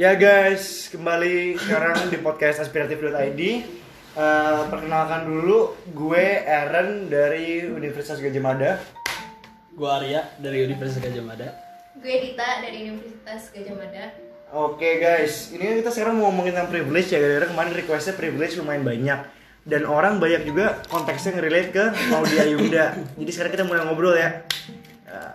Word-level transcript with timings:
Ya 0.00 0.16
guys, 0.16 0.88
kembali 0.88 1.60
sekarang 1.60 2.08
di 2.08 2.16
podcast 2.24 2.64
aspiratif.id 2.64 3.40
Eh, 4.16 4.62
Perkenalkan 4.72 5.28
dulu, 5.28 5.76
gue 5.92 6.40
Aaron 6.40 7.12
dari 7.12 7.68
Universitas 7.68 8.16
Gajah 8.16 8.40
Mada. 8.40 8.80
Gua 9.76 10.00
Arya 10.00 10.24
dari 10.40 10.64
Universitas 10.64 11.04
Gajah 11.04 11.20
Mada. 11.20 11.52
Gue 12.00 12.16
Dita 12.16 12.64
dari 12.64 12.88
Universitas 12.88 13.52
Gajah 13.52 13.76
Mada. 13.76 14.04
Oke 14.56 15.04
guys, 15.04 15.52
ini 15.52 15.68
kan 15.68 15.74
kita 15.84 15.90
sekarang 15.92 16.16
mau 16.16 16.32
ngomongin 16.32 16.56
tentang 16.56 16.72
privilege 16.72 17.12
ya 17.12 17.20
Gara-gara 17.20 17.52
kemarin 17.52 17.72
requestnya 17.76 18.16
privilege 18.16 18.56
lumayan 18.56 18.88
banyak. 18.88 19.20
Dan 19.68 19.84
orang 19.84 20.16
banyak 20.16 20.48
juga 20.48 20.80
konteksnya 20.88 21.36
nge-relate 21.36 21.76
ke 21.76 21.84
Maudy 22.08 22.40
Ayunda 22.40 22.96
Jadi 23.20 23.28
sekarang 23.36 23.52
kita 23.52 23.68
mulai 23.68 23.84
ngobrol 23.84 24.16
ya 24.16 24.48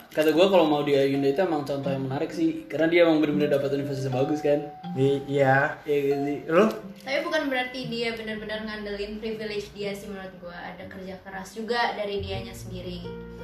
Kata 0.08 0.30
gua 0.30 0.48
kalau 0.48 0.64
mau 0.64 0.82
di 0.82 0.94
Ayunda 0.94 1.28
itu 1.28 1.40
emang 1.40 1.62
contoh 1.62 1.88
yang 1.88 2.04
menarik 2.04 2.30
sih, 2.30 2.66
karena 2.66 2.86
dia 2.86 3.00
emang 3.04 3.20
benar-benar 3.20 3.50
dapat 3.54 3.74
universitas 3.74 4.06
yang 4.06 4.16
bagus 4.16 4.40
kan. 4.40 4.60
i- 4.94 5.24
Iya 5.28 5.76
Iya 5.82 5.98
gitu 6.02 6.20
sih. 6.22 6.38
Lo? 6.48 6.66
Tapi 6.98 7.20
bukan 7.22 7.42
berarti 7.46 7.80
dia 7.86 8.10
benar-benar 8.12 8.64
ngandelin 8.64 9.18
privilege 9.18 9.70
dia 9.72 9.92
sih 9.92 10.08
menurut 10.08 10.32
gue. 10.38 10.52
Ada 10.52 10.84
kerja 10.86 11.16
keras 11.20 11.52
juga 11.52 11.94
dari 11.94 12.20
dianya 12.20 12.52
sendiri. 12.52 13.02
gitu. 13.02 13.44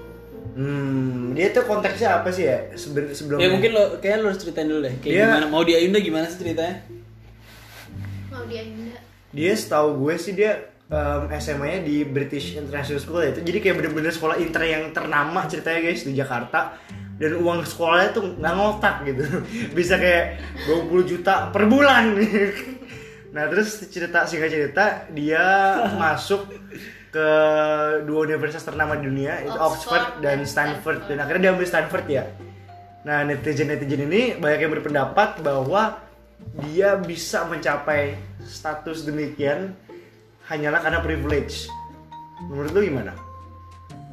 Hmm, 0.52 1.32
dia 1.32 1.48
tuh 1.50 1.64
konteksnya 1.64 2.18
apa 2.18 2.28
sih 2.28 2.44
ya 2.44 2.72
seben- 2.74 3.08
sebelumnya? 3.10 3.46
Ya 3.46 3.50
mungkin 3.50 3.72
lo 3.72 3.84
kayak 3.98 4.20
lo 4.20 4.28
harus 4.28 4.40
ceritain 4.40 4.68
dulu 4.68 4.84
deh. 4.84 4.96
Kayak 4.98 5.14
Dia- 5.14 5.28
gimana 5.30 5.48
mau 5.48 5.64
di 5.64 5.74
Ayunda 5.74 5.96
gimana 5.98 6.26
sih 6.26 6.38
ceritanya? 6.38 6.76
Mau 8.28 8.44
dia 8.46 8.62
enggak? 8.62 9.02
Dia 9.32 9.54
setahu 9.54 9.96
gue 9.98 10.16
sih 10.18 10.34
dia 10.34 10.71
em, 10.92 11.24
SMA-nya 11.40 11.80
di 11.88 12.04
British 12.04 12.60
International 12.60 13.00
School 13.00 13.24
ya 13.24 13.32
itu. 13.32 13.42
Jadi 13.48 13.58
kayak 13.64 13.76
bener-bener 13.80 14.12
sekolah 14.12 14.36
inter 14.38 14.64
yang 14.68 14.92
ternama 14.92 15.48
ceritanya 15.48 15.80
guys 15.80 16.04
di 16.04 16.14
Jakarta. 16.14 16.76
Dan 17.22 17.38
uang 17.38 17.62
sekolahnya 17.70 18.10
tuh 18.18 18.24
nggak 18.36 18.54
ngotak 18.58 18.96
gitu. 19.08 19.24
Bisa 19.78 19.96
kayak 19.96 20.42
20 20.68 21.12
juta 21.12 21.50
per 21.50 21.66
bulan. 21.72 22.14
nah 23.36 23.48
terus 23.48 23.88
cerita 23.88 24.28
singkat 24.28 24.52
cerita 24.52 25.08
dia 25.08 25.40
masuk 26.04 26.52
ke 27.12 27.28
dua 28.08 28.20
universitas 28.24 28.64
ternama 28.64 28.96
di 28.96 29.08
dunia 29.08 29.44
itu 29.44 29.56
Oxford, 29.56 30.24
dan 30.24 30.44
Stanford. 30.48 30.48
Stanford. 30.48 31.00
dan 31.12 31.18
akhirnya 31.20 31.42
dia 31.44 31.52
ambil 31.56 31.68
Stanford 31.68 32.06
ya. 32.08 32.24
Nah 33.04 33.28
netizen 33.28 33.68
netizen 33.68 34.08
ini 34.08 34.40
banyak 34.40 34.60
yang 34.68 34.74
berpendapat 34.80 35.44
bahwa 35.44 36.00
dia 36.64 36.96
bisa 37.00 37.46
mencapai 37.46 38.16
status 38.48 39.04
demikian 39.06 39.76
hanyalah 40.52 40.84
karena 40.84 41.00
privilege. 41.00 41.72
Menurut 42.52 42.72
lu 42.76 42.82
gimana? 42.84 43.16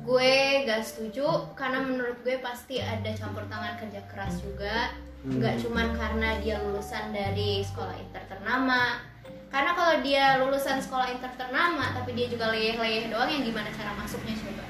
Gue 0.06 0.62
gak 0.64 0.86
setuju 0.86 1.50
karena 1.58 1.82
menurut 1.82 2.22
gue 2.22 2.38
pasti 2.38 2.78
ada 2.78 3.10
campur 3.18 3.42
tangan 3.50 3.74
kerja 3.82 4.00
keras 4.06 4.38
juga. 4.38 4.94
Gak 5.26 5.66
cuman 5.66 5.98
karena 5.98 6.38
dia 6.38 6.62
lulusan 6.62 7.10
dari 7.10 7.66
sekolah 7.66 7.98
inter 7.98 8.22
ternama. 8.30 9.02
Karena 9.50 9.74
kalau 9.74 9.94
dia 10.06 10.38
lulusan 10.38 10.78
sekolah 10.78 11.10
inter 11.10 11.32
ternama 11.34 11.90
tapi 11.90 12.14
dia 12.14 12.30
juga 12.30 12.54
leyeh-leyeh 12.54 13.10
doang 13.10 13.28
yang 13.28 13.42
gimana 13.42 13.68
cara 13.74 13.92
masuknya 13.98 14.38
coba? 14.38 14.64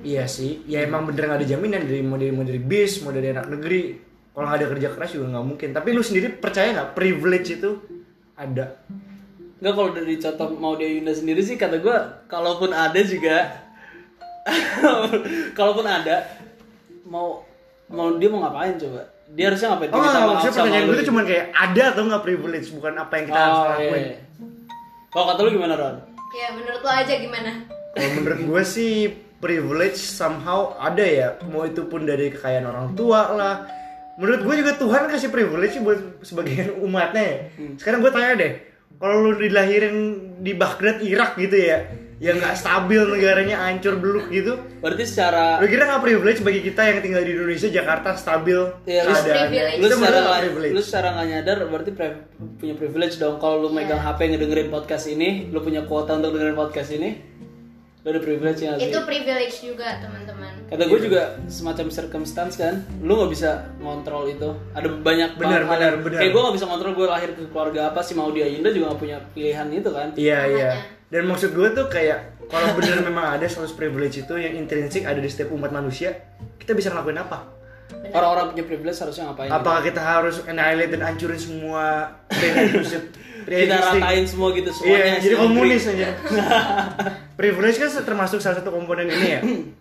Iya 0.00 0.24
sih, 0.26 0.62
ya 0.70 0.86
emang 0.86 1.06
bener 1.06 1.26
nggak 1.26 1.40
ada 1.42 1.48
jaminan 1.50 1.82
dari 1.82 2.02
mau 2.02 2.14
dari 2.14 2.32
mau 2.32 2.46
dari 2.46 2.62
bis, 2.62 3.02
mau 3.02 3.14
dari 3.14 3.30
anak 3.30 3.46
negeri. 3.46 3.98
Kalau 4.30 4.46
nggak 4.46 4.58
ada 4.62 4.68
kerja 4.70 4.88
keras 4.94 5.10
juga 5.14 5.26
nggak 5.36 5.46
mungkin. 5.46 5.68
Tapi 5.70 5.88
lu 5.92 6.02
sendiri 6.02 6.28
percaya 6.38 6.72
nggak 6.74 6.90
privilege 6.94 7.48
itu 7.60 7.70
ada? 8.38 8.80
Enggak 9.60 9.72
kalau 9.74 9.90
dari 9.90 10.14
contoh 10.16 10.48
mau 10.54 10.72
di 10.72 10.84
Ayunda 10.86 11.12
sendiri 11.12 11.40
sih 11.40 11.54
kata 11.54 11.76
gua 11.78 11.98
kalaupun 12.26 12.72
ada 12.72 12.96
juga 12.98 13.44
kalaupun 15.52 15.84
ada 15.84 16.16
mau 17.04 17.44
mau 17.86 18.16
dia 18.16 18.28
mau 18.28 18.40
ngapain 18.40 18.76
coba? 18.76 19.02
Dia 19.30 19.44
harusnya 19.46 19.68
ngapain? 19.70 19.90
Oh 19.90 19.98
Minta 19.98 20.10
nggak, 20.10 20.20
maaf 20.20 20.30
maksudnya 20.32 20.50
sama 20.50 20.64
pertanyaan 20.64 20.82
gue 20.82 20.90
tuh 20.90 20.98
gitu. 20.98 21.10
cuma 21.10 21.20
kayak 21.22 21.44
ada 21.52 21.82
atau 21.90 22.02
nggak 22.04 22.22
privilege, 22.24 22.68
bukan 22.72 22.92
apa 22.96 23.12
yang 23.14 23.26
kita 23.26 23.40
harus 23.40 23.58
Oh, 23.58 23.66
lakuin. 23.68 24.00
iya. 24.00 24.16
Kalau 25.10 25.24
kata 25.26 25.40
lu 25.40 25.50
gimana 25.52 25.74
Ron? 25.74 25.96
Ya 26.30 26.46
menurut 26.50 26.80
lo 26.80 26.90
aja 26.90 27.14
gimana? 27.16 27.50
Kalau 27.90 28.10
menurut 28.16 28.40
gue 28.40 28.62
sih 28.64 28.92
privilege 29.36 29.98
somehow 29.98 30.60
ada 30.76 31.02
ya, 31.02 31.28
mau 31.44 31.62
itu 31.62 31.82
pun 31.84 32.02
dari 32.02 32.30
kekayaan 32.30 32.64
orang 32.64 32.88
tua 32.94 33.34
lah. 33.34 33.54
Menurut 34.16 34.40
gue 34.42 34.54
juga 34.56 34.72
Tuhan 34.74 35.06
kasih 35.06 35.28
privilege 35.28 35.72
sih 35.72 35.82
buat 35.82 35.98
sebagian 36.22 36.78
umatnya 36.86 37.22
ya. 37.22 37.38
Sekarang 37.74 38.00
gue 38.00 38.10
tanya 38.10 38.34
deh, 38.36 38.52
kalau 38.96 39.16
lu 39.22 39.38
dilahirin 39.38 39.96
di 40.38 40.52
Baghdad 40.52 40.98
Irak 41.00 41.36
gitu 41.36 41.54
ya, 41.54 41.84
yang 42.16 42.36
nggak 42.36 42.52
stabil 42.52 43.00
negaranya 43.00 43.64
hancur 43.64 43.96
beluk 43.96 44.28
gitu, 44.28 44.60
Berarti 44.80 45.04
secara 45.04 45.56
lu 45.56 45.64
kira 45.64 45.84
nggak 45.84 46.02
privilege 46.02 46.40
bagi 46.40 46.60
kita 46.60 46.82
yang 46.84 46.98
tinggal 47.00 47.20
di 47.20 47.32
Indonesia 47.32 47.68
Jakarta 47.68 48.12
stabil 48.12 48.60
Iya, 48.84 49.04
lu 49.04 49.12
lu 49.80 49.88
secara 49.88 50.40
privilege? 50.40 50.72
lu 50.72 50.80
secara 50.80 51.08
nggak 51.14 51.26
nyadar 51.28 51.56
berarti 51.66 51.90
pre- 51.92 52.20
punya 52.56 52.74
privilege 52.74 53.16
dong. 53.16 53.36
Kalau 53.36 53.56
lu 53.58 53.68
megang 53.68 53.98
HP 53.98 54.20
ngedengerin 54.26 54.68
podcast 54.68 55.06
ini 55.06 55.48
lu 55.48 55.60
punya 55.60 55.84
kuota 55.84 56.16
untuk 56.16 56.32
dengerin 56.32 56.56
podcast 56.56 56.92
ini 56.92 57.29
lu 58.00 58.08
ada 58.08 58.18
privilege 58.18 58.60
ya 58.60 58.72
Itu 58.74 59.04
privilege 59.04 59.60
juga 59.60 60.00
teman-teman. 60.00 60.52
kata 60.66 60.84
gue 60.86 61.00
juga 61.02 61.22
semacam 61.46 61.86
circumstance 61.90 62.56
kan 62.56 62.80
lu 62.98 63.12
nggak 63.12 63.30
bisa 63.30 63.50
ngontrol 63.76 64.24
itu 64.24 64.48
ada 64.72 64.88
banyak 64.88 65.36
Benar, 65.36 65.68
benar, 65.68 65.92
benar. 65.98 66.18
kayak 66.18 66.32
gue 66.32 66.40
nggak 66.40 66.56
bisa 66.56 66.66
ngontrol 66.66 66.92
gue 66.94 67.06
lahir 67.06 67.30
ke 67.32 67.42
keluarga 67.46 67.92
apa 67.92 68.00
sih 68.00 68.14
mau 68.14 68.30
dia 68.30 68.46
Yunda 68.46 68.70
juga 68.70 68.90
nggak 68.90 69.00
punya 69.00 69.16
pilihan 69.30 69.68
itu 69.68 69.90
kan 69.90 70.08
Iya 70.16 70.38
iya. 70.48 70.70
Dan 71.10 71.26
maksud 71.26 71.52
gue 71.52 71.68
tuh 71.74 71.86
kayak 71.86 72.38
kalau 72.46 72.70
bener 72.72 73.02
memang 73.02 73.34
ada 73.34 73.44
status 73.44 73.74
privilege 73.74 74.16
itu 74.20 74.34
yang 74.34 74.54
intrinsik 74.56 75.02
ada 75.02 75.18
di 75.18 75.26
setiap 75.26 75.50
umat 75.50 75.70
manusia, 75.70 76.14
kita 76.54 76.70
bisa 76.70 76.90
ngelakuin 76.90 77.18
apa? 77.18 77.46
Orang-orang 78.10 78.44
punya 78.50 78.64
privilege 78.64 78.98
harusnya 78.98 79.24
ngapain 79.26 79.48
Apakah 79.48 79.80
kita 79.80 80.00
harus 80.00 80.42
annihilate 80.44 80.90
dan 80.90 81.02
hancurin 81.04 81.38
semua 81.38 81.86
kita 83.40 83.72
ratain 83.74 84.24
semua 84.24 84.52
gitu 84.52 84.70
semuanya 84.70 85.00
Iya, 85.00 85.14
jadi 85.18 85.34
komunis 85.36 85.84
aja. 85.86 86.08
privilege 87.40 87.76
kan 87.78 87.88
termasuk 88.04 88.38
salah 88.38 88.60
satu 88.60 88.68
komponen 88.68 89.08
ini 89.08 89.26
ya. 89.26 89.40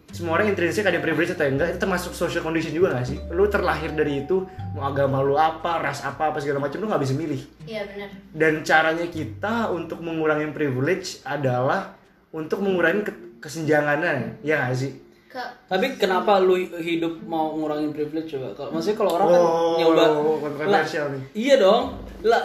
Semua 0.09 0.39
orang 0.39 0.49
intrinsik 0.49 0.81
ada 0.81 0.97
privilege 0.97 1.35
atau 1.35 1.45
enggak, 1.45 1.67
itu 1.69 1.77
termasuk 1.77 2.15
social 2.15 2.41
condition 2.41 2.71
juga 2.71 2.95
gak 2.95 3.05
sih? 3.05 3.19
Lu 3.29 3.45
terlahir 3.45 3.91
dari 3.91 4.23
itu, 4.23 4.47
mau 4.73 4.87
agama 4.87 5.19
lu 5.19 5.35
apa, 5.35 5.77
ras 5.77 6.01
apa, 6.01 6.31
apa 6.31 6.39
segala 6.39 6.63
macam 6.63 6.79
lu 6.79 6.87
nggak 6.87 7.03
bisa 7.03 7.13
milih. 7.13 7.41
Iya 7.67 7.81
benar. 7.85 8.09
Dan 8.31 8.53
caranya 8.63 9.05
kita 9.05 9.69
untuk 9.69 9.99
mengurangi 9.99 10.49
privilege 10.49 11.21
adalah 11.21 11.93
untuk 12.31 12.63
mengurangi 12.63 13.05
ke- 13.05 13.19
kesenjangannya, 13.37 14.39
ya 14.41 14.65
nggak 14.65 14.73
sih? 14.73 14.91
Ke 15.29 15.45
Tapi 15.69 15.93
kenapa 15.93 16.41
lu 16.41 16.57
hidup 16.57 17.21
mau 17.29 17.53
ngurangin 17.53 17.93
privilege 17.93 18.33
coba? 18.33 18.49
Kalau 18.57 18.69
maksudnya 18.73 18.97
kalau 18.97 19.11
orang 19.13 19.27
kan 19.29 19.41
Oh, 19.45 19.77
nyoba 19.77 20.03
kontroversial 20.41 21.05
Lah, 21.05 21.13
nih. 21.13 21.21
Iya 21.37 21.55
dong. 21.61 21.83
Lah. 22.25 22.43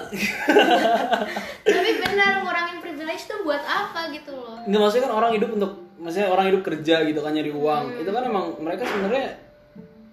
tapi 1.64 1.90
benar 1.96 2.44
ngurangin 2.44 2.78
privilege 2.84 3.24
tuh 3.24 3.40
buat 3.40 3.64
apa 3.64 4.12
gitu 4.12 4.36
loh? 4.36 4.60
Nggak 4.68 4.80
maksudnya 4.84 5.04
kan 5.08 5.14
orang 5.16 5.30
hidup 5.32 5.50
untuk 5.56 5.72
maksudnya 5.96 6.28
orang 6.28 6.46
hidup 6.52 6.60
kerja 6.60 6.96
gitu 7.08 7.20
kan 7.24 7.32
nyari 7.32 7.52
uang. 7.56 7.84
Itu 8.04 8.10
kan 8.12 8.22
emang 8.28 8.44
mereka 8.60 8.84
sebenarnya 8.84 9.26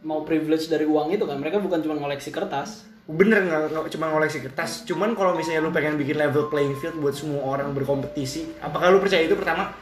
mau 0.08 0.24
privilege 0.24 0.72
dari 0.72 0.88
uang 0.88 1.12
itu 1.12 1.28
kan. 1.28 1.44
Mereka 1.44 1.60
bukan 1.60 1.84
cuma 1.84 2.00
ngoleksi 2.00 2.32
kertas. 2.32 2.88
Bener 3.04 3.44
nggak 3.44 3.76
nggak 3.76 3.92
cuma 4.00 4.08
ngoleksi 4.16 4.40
kertas, 4.40 4.88
cuman 4.88 5.12
kalau 5.18 5.36
misalnya 5.36 5.60
lu 5.60 5.74
pengen 5.76 6.00
bikin 6.00 6.16
level 6.16 6.48
playing 6.48 6.80
field 6.80 6.96
buat 7.02 7.12
semua 7.12 7.44
orang 7.44 7.74
berkompetisi, 7.76 8.64
apakah 8.64 8.94
lu 8.94 9.04
percaya 9.04 9.28
itu 9.28 9.36
pertama? 9.36 9.74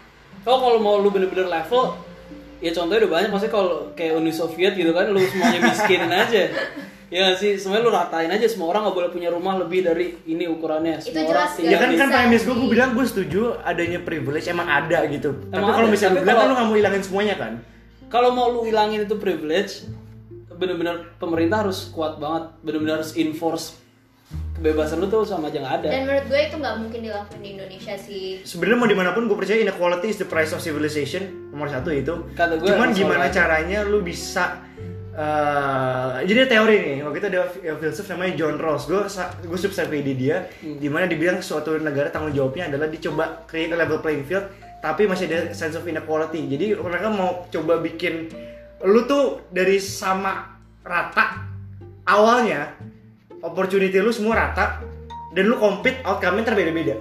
Oh 0.49 0.57
kalau 0.57 0.79
mau 0.81 0.97
lu 0.97 1.13
bener-bener 1.13 1.45
level 1.45 2.08
ya 2.59 2.71
contohnya 2.71 2.99
udah 3.01 3.11
banyak 3.11 3.29
maksudnya 3.29 3.53
kalau 3.53 3.71
kayak 3.93 4.13
Uni 4.15 4.31
Soviet 4.31 4.73
gitu 4.73 4.91
kan 4.91 5.07
lu 5.07 5.19
semuanya 5.21 5.59
miskinin 5.65 6.11
aja 6.23 6.43
ya 7.09 7.33
sih 7.33 7.55
semuanya 7.55 7.83
lu 7.83 7.91
ratain 7.91 8.29
aja 8.29 8.45
semua 8.45 8.69
orang 8.69 8.85
nggak 8.85 8.95
boleh 8.95 9.09
punya 9.09 9.29
rumah 9.29 9.57
lebih 9.57 9.81
dari 9.81 10.13
ini 10.25 10.45
ukurannya 10.45 10.99
semua 10.99 11.15
Itu 11.15 11.19
orang 11.23 11.31
jelas 11.31 11.51
tinggal 11.55 11.71
Ya 11.71 11.77
kan 11.77 11.89
kan 11.95 12.09
premis 12.11 12.43
gue, 12.43 12.53
gue 12.53 12.69
bilang 12.69 12.89
gue 12.93 13.01
setuju 13.03 13.41
adanya 13.61 13.99
privilege 13.99 14.45
emang 14.45 14.67
ada 14.67 15.07
gitu. 15.07 15.33
Tapi 15.43 15.55
Emang 15.55 15.73
kalau 15.73 15.87
ada, 15.87 15.93
misalnya 15.95 16.11
tapi 16.11 16.19
lu 16.19 16.23
bilang 16.23 16.29
kan 16.29 16.37
kalau- 16.37 16.45
lu 16.45 16.55
nggak 16.55 16.67
mau 16.67 16.77
hilangin 16.77 17.01
semuanya 17.01 17.35
kan? 17.35 17.53
kalau 18.09 18.29
mau 18.29 18.47
lu 18.49 18.61
hilangin 18.63 19.05
itu 19.05 19.15
privilege 19.15 19.85
bener-bener 20.51 21.13
pemerintah 21.15 21.63
harus 21.63 21.87
kuat 21.89 22.17
banget 22.17 22.51
bener-bener 22.59 22.99
harus 22.99 23.13
enforce 23.15 23.77
kebebasan 24.59 24.99
lu 24.99 25.07
tuh 25.07 25.23
sama 25.23 25.47
aja 25.47 25.63
nggak 25.63 25.75
ada. 25.81 25.87
Dan 25.87 26.01
menurut 26.03 26.25
gue 26.27 26.39
itu 26.43 26.55
nggak 26.59 26.75
mungkin 26.83 26.99
dilakuin 26.99 27.39
di 27.39 27.49
Indonesia 27.55 27.95
sih. 27.95 28.25
Sebenarnya 28.43 28.77
mau 28.77 28.89
di 28.91 28.97
mana 28.99 29.09
pun 29.15 29.25
gue 29.25 29.37
percaya 29.39 29.63
inequality 29.63 30.07
is 30.11 30.19
the 30.19 30.27
price 30.27 30.51
of 30.51 30.59
civilization 30.59 31.51
nomor 31.55 31.71
satu 31.71 31.89
itu. 31.95 32.27
Kata 32.35 32.59
gue 32.59 32.67
Cuman 32.67 32.91
gimana 32.91 33.31
caranya 33.31 33.87
lu 33.87 34.03
bisa 34.03 34.59
eh, 35.15 36.27
jadi 36.27 36.47
teori 36.47 36.75
nih 36.83 36.97
waktu 37.07 37.17
itu 37.23 37.27
ada 37.31 37.41
fi- 37.47 37.63
filsuf 37.79 38.05
namanya 38.11 38.35
John 38.35 38.59
Rawls. 38.59 38.83
Gue 38.85 39.07
gue 39.47 39.59
subscribe 39.59 39.95
ide 39.95 40.13
dia 40.19 40.37
di 40.59 40.91
mana 40.91 41.07
dibilang 41.07 41.39
suatu 41.39 41.79
negara 41.79 42.11
tanggung 42.11 42.35
jawabnya 42.35 42.67
adalah 42.67 42.91
dicoba 42.91 43.47
create 43.47 43.71
a 43.71 43.77
level 43.79 44.03
playing 44.03 44.27
field 44.27 44.43
tapi 44.79 45.07
masih 45.07 45.27
ada 45.27 45.51
sense 45.55 45.75
of 45.75 45.87
inequality. 45.87 46.39
Jadi 46.51 46.75
mereka 46.75 47.07
mau 47.07 47.47
coba 47.47 47.79
bikin 47.79 48.27
lu 48.83 49.03
tuh 49.03 49.43
dari 49.51 49.75
sama 49.79 50.55
rata 50.83 51.43
awalnya 52.07 52.75
opportunity 53.41 53.97
lu 53.97 54.11
semua 54.11 54.35
rata 54.37 54.83
dan 55.31 55.43
lu 55.45 55.55
compete 55.55 56.01
outcome-nya 56.01 56.43
terbeda-beda. 56.45 56.95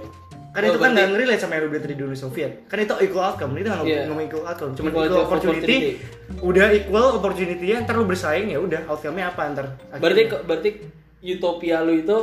Kan 0.49 0.65
Oh, 0.65 0.69
itu 0.73 0.79
kan 0.81 0.91
nggak 0.91 1.13
relate 1.13 1.37
sama 1.37 1.55
yang 1.55 1.63
lu 1.63 1.69
bilang 1.69 1.83
tadi 1.85 1.95
dulu 1.95 2.13
Soviet 2.17 2.65
kan 2.65 2.81
itu 2.81 2.95
equal 2.99 3.21
outcome 3.23 3.53
itu 3.53 3.69
nggak 3.69 3.85
Iya. 3.85 4.09
ngomong 4.09 4.25
equal 4.25 4.43
outcome. 4.43 4.73
Cuma 4.73 4.89
equal 4.89 5.05
of 5.05 5.29
opportunity, 5.29 5.61
opportunity. 5.61 6.41
udah 6.41 6.65
equal 6.73 7.05
opportunity-nya 7.15 7.77
ntar 7.85 7.95
lu 7.95 8.05
bersaing 8.05 8.49
ya 8.49 8.57
udah 8.57 8.81
outcome-nya 8.89 9.29
apa 9.29 9.41
ntar? 9.53 9.65
Berarti 9.93 10.21
berarti 10.41 10.69
utopia 11.21 11.85
lu 11.85 11.93
itu 11.95 12.17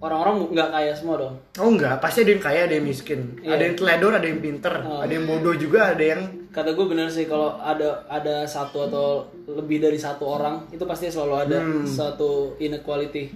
orang-orang 0.00 0.48
nggak 0.50 0.68
kaya 0.72 0.92
semua 0.96 1.16
dong. 1.20 1.34
Oh 1.60 1.68
enggak, 1.68 2.00
pasti 2.00 2.24
ada 2.24 2.32
yang 2.32 2.42
kaya, 2.42 2.60
ada 2.64 2.74
yang 2.74 2.86
miskin. 2.88 3.20
Iya. 3.38 3.52
Ada 3.52 3.62
yang 3.62 3.76
teledor, 3.76 4.12
ada 4.16 4.26
yang 4.26 4.40
pinter, 4.40 4.74
Oh. 4.80 5.00
ada 5.04 5.12
yang 5.12 5.24
bodoh 5.24 5.54
juga, 5.54 5.92
ada 5.92 6.04
yang 6.04 6.22
Kata 6.50 6.74
gue 6.74 6.82
bener 6.82 7.06
sih 7.06 7.30
kalau 7.30 7.54
ada 7.62 8.02
ada 8.10 8.42
satu 8.42 8.90
atau 8.90 9.22
lebih 9.46 9.78
dari 9.78 9.94
satu 9.94 10.26
orang 10.26 10.66
itu 10.74 10.82
pasti 10.82 11.06
selalu 11.06 11.34
ada 11.38 11.62
Hmm. 11.62 11.86
satu 11.86 12.58
inequality. 12.58 13.30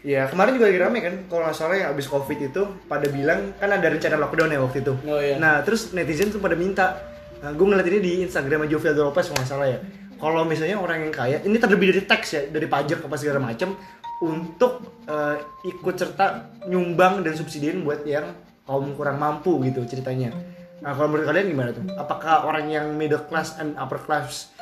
Ya 0.00 0.24
kemarin 0.24 0.56
juga 0.56 0.70
lagi 0.70 0.80
rame 0.80 0.98
kan, 1.02 1.14
kalau 1.28 1.44
nggak 1.44 1.52
salah 1.52 1.76
yang 1.76 1.92
abis 1.92 2.08
covid 2.08 2.38
itu 2.40 2.62
pada 2.88 3.04
bilang 3.10 3.52
kan 3.58 3.68
ada 3.68 3.84
rencana 3.84 4.16
lockdown 4.16 4.48
ya 4.48 4.60
waktu 4.62 4.80
itu. 4.80 4.94
Oh, 5.04 5.20
iya. 5.20 5.36
Nah 5.36 5.60
terus 5.60 5.92
netizen 5.92 6.32
tuh 6.32 6.40
pada 6.40 6.56
minta, 6.56 6.96
nah, 7.42 7.52
gue 7.52 7.66
ngeliat 7.66 7.84
ini 7.84 7.98
di 8.00 8.12
Instagram 8.24 8.64
Jovial 8.64 8.96
Lopez 8.96 9.28
kalau 9.28 9.42
nggak 9.42 9.50
salah 9.50 9.68
ya. 9.68 9.78
Kalau 10.18 10.42
misalnya 10.42 10.80
orang 10.80 11.04
yang 11.04 11.14
kaya, 11.14 11.38
ini 11.44 11.60
terlebih 11.60 11.94
dari 11.94 12.02
teks 12.02 12.28
ya, 12.32 12.42
dari 12.50 12.66
pajak 12.66 13.06
apa 13.06 13.14
segala 13.14 13.38
macam, 13.38 13.78
untuk 14.22 15.04
eh, 15.06 15.36
ikut 15.66 15.94
serta 15.94 16.58
nyumbang 16.66 17.22
dan 17.22 17.34
subsidiin 17.38 17.86
buat 17.86 18.02
yang 18.02 18.34
kaum 18.66 18.92
kurang 18.98 19.16
mampu 19.22 19.56
gitu 19.64 19.86
ceritanya. 19.88 20.34
Nah 20.82 20.94
kalau 20.94 21.10
menurut 21.10 21.26
kalian 21.30 21.46
gimana 21.50 21.70
tuh? 21.74 21.84
Apakah 21.96 22.46
orang 22.46 22.70
yang 22.70 22.86
middle 22.94 23.22
class 23.26 23.56
and 23.58 23.74
upper 23.78 23.98
class 23.98 24.52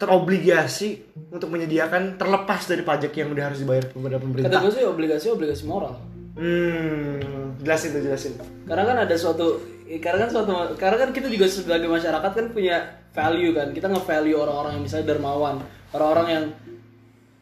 terobligasi 0.00 0.98
untuk 1.30 1.46
menyediakan 1.54 2.18
terlepas 2.18 2.66
dari 2.66 2.82
pajak 2.82 3.14
yang 3.14 3.30
udah 3.30 3.44
harus 3.52 3.62
dibayar 3.62 3.86
kepada 3.86 4.18
Kata 4.18 4.24
pemerintah? 4.26 4.60
gue 4.66 4.72
sih 4.74 4.84
obligasi 4.86 5.26
obligasi 5.30 5.62
moral. 5.62 5.94
Hmm, 6.34 7.54
jelasin 7.62 7.94
tuh 7.94 8.02
jelasin. 8.02 8.32
Karena 8.66 8.82
kan 8.88 8.96
ada 9.06 9.14
suatu 9.14 9.62
karena 10.00 10.26
kan 10.26 10.30
suatu 10.32 10.52
karena 10.80 10.96
kan 11.06 11.10
kita 11.12 11.28
juga 11.28 11.46
sebagai 11.46 11.86
masyarakat 11.86 12.32
kan 12.34 12.46
punya 12.50 12.76
value 13.14 13.52
kan. 13.54 13.70
Kita 13.70 13.86
nge-value 13.92 14.38
orang-orang 14.40 14.80
yang 14.80 14.84
misalnya 14.88 15.06
dermawan, 15.14 15.62
orang-orang 15.94 16.26
yang 16.32 16.44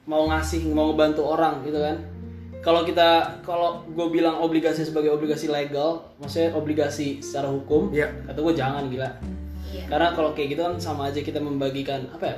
mau 0.04 0.24
ngasih, 0.26 0.64
mau 0.70 0.92
ngebantu 0.92 1.22
orang 1.24 1.60
gitu 1.62 1.78
kan. 1.78 1.96
Kalau 2.60 2.84
kita 2.84 3.40
kalau 3.40 3.80
gue 3.88 4.06
bilang 4.12 4.36
obligasi 4.38 4.84
sebagai 4.84 5.08
obligasi 5.10 5.48
legal, 5.48 6.12
maksudnya 6.20 6.52
obligasi 6.52 7.24
secara 7.24 7.48
hukum, 7.48 7.88
Iya. 7.88 8.12
kata 8.28 8.36
gue 8.36 8.54
jangan 8.54 8.84
gila. 8.92 9.08
Iya. 9.72 9.84
Karena 9.88 10.08
kalau 10.12 10.36
kayak 10.36 10.48
gitu 10.52 10.60
kan 10.62 10.74
sama 10.76 11.08
aja 11.08 11.20
kita 11.20 11.40
membagikan 11.40 12.04
apa 12.12 12.24
ya? 12.26 12.36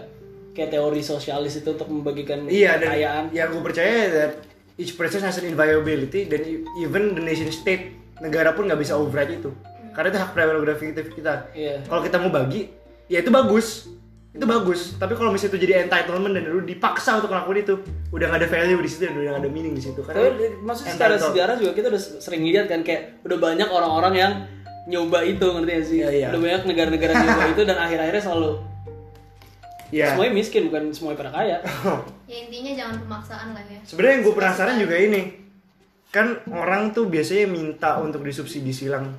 Kayak 0.53 0.79
teori 0.79 1.03
sosialis 1.03 1.59
itu 1.59 1.75
untuk 1.75 1.91
membagikan 1.91 2.47
Iya 2.47 2.79
dan 2.79 2.89
kekayaan. 2.93 3.25
yang 3.35 3.49
gue 3.51 3.63
percaya 3.65 3.95
that 4.11 4.33
each 4.79 4.95
person 4.95 5.21
has 5.21 5.37
an 5.37 5.49
inviolability 5.49 6.29
dan 6.31 6.45
even 6.79 7.19
the 7.19 7.25
nation 7.25 7.51
state 7.51 7.97
negara 8.23 8.55
pun 8.55 8.71
nggak 8.71 8.79
bisa 8.79 8.95
override 8.95 9.43
itu. 9.43 9.51
Karena 9.91 10.09
itu 10.09 10.19
hak 10.23 10.31
prerogatif 10.33 11.07
kita. 11.13 11.51
Iya. 11.51 11.83
Kalau 11.83 12.01
kita 12.01 12.17
mau 12.17 12.31
bagi, 12.31 12.71
ya 13.11 13.21
itu 13.21 13.29
bagus. 13.29 13.91
Itu 14.33 14.49
bagus. 14.49 14.97
Tapi 14.97 15.13
kalau 15.13 15.29
misalnya 15.29 15.53
itu 15.53 15.61
jadi 15.69 15.73
entitlement 15.85 16.33
dan 16.33 16.49
lu 16.49 16.65
dipaksa 16.65 17.21
untuk 17.21 17.29
ngelakuin 17.29 17.69
itu, 17.69 17.75
udah 18.17 18.27
gak 18.33 18.41
ada 18.41 18.49
value 18.49 18.81
di 18.81 18.89
situ 18.89 19.03
dan 19.05 19.15
udah 19.21 19.33
gak 19.37 19.43
ada 19.45 19.51
meaning 19.53 19.75
di 19.77 19.83
situ. 19.85 20.01
Karena 20.01 20.33
Tapi 20.33 20.45
maksudnya 20.65 20.93
secara 20.97 21.15
sejarah 21.21 21.55
juga 21.61 21.73
kita 21.77 21.87
udah 21.93 22.03
sering 22.21 22.43
lihat 22.49 22.67
kan 22.73 22.81
kayak 22.81 23.21
udah 23.29 23.37
banyak 23.37 23.69
orang-orang 23.69 24.15
yang 24.17 24.33
nyoba 24.89 25.21
itu 25.29 25.45
ngerti 25.45 25.71
gak 25.71 25.85
sih? 25.85 25.97
Iya, 26.01 26.09
iya. 26.11 26.29
Udah 26.33 26.41
banyak 26.41 26.63
negara-negara 26.65 27.11
yang 27.13 27.27
nyoba 27.29 27.45
itu 27.55 27.63
dan 27.69 27.77
akhir-akhirnya 27.77 28.25
selalu 28.25 28.51
ya. 29.93 30.17
semuanya 30.17 30.33
miskin 30.33 30.63
bukan 30.73 30.83
semuanya 30.91 31.19
pada 31.21 31.33
kaya. 31.37 31.57
Ya 32.33 32.49
intinya 32.49 32.73
jangan 32.73 32.97
pemaksaan 33.05 33.49
lah 33.53 33.65
ya. 33.69 33.81
Sebenarnya 33.85 34.15
yang 34.17 34.25
gue 34.25 34.35
penasaran 34.41 34.77
juga 34.81 34.97
ini, 34.97 35.21
kan 36.09 36.41
orang 36.49 36.97
tuh 36.97 37.05
biasanya 37.05 37.45
minta 37.45 38.01
untuk 38.01 38.25
disubsidi 38.25 38.73
silang 38.73 39.13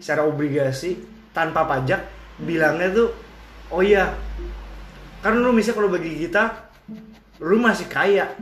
secara 0.00 0.24
obligasi 0.24 1.04
tanpa 1.36 1.68
pajak, 1.68 2.00
bilangnya 2.40 2.88
tuh, 2.96 3.12
oh 3.70 3.80
iya, 3.80 4.12
kan 5.24 5.36
lu 5.36 5.52
misalnya 5.52 5.78
kalau 5.80 5.90
bagi 5.92 6.12
kita, 6.26 6.72
lu 7.40 7.56
masih 7.60 7.86
kaya, 7.88 8.32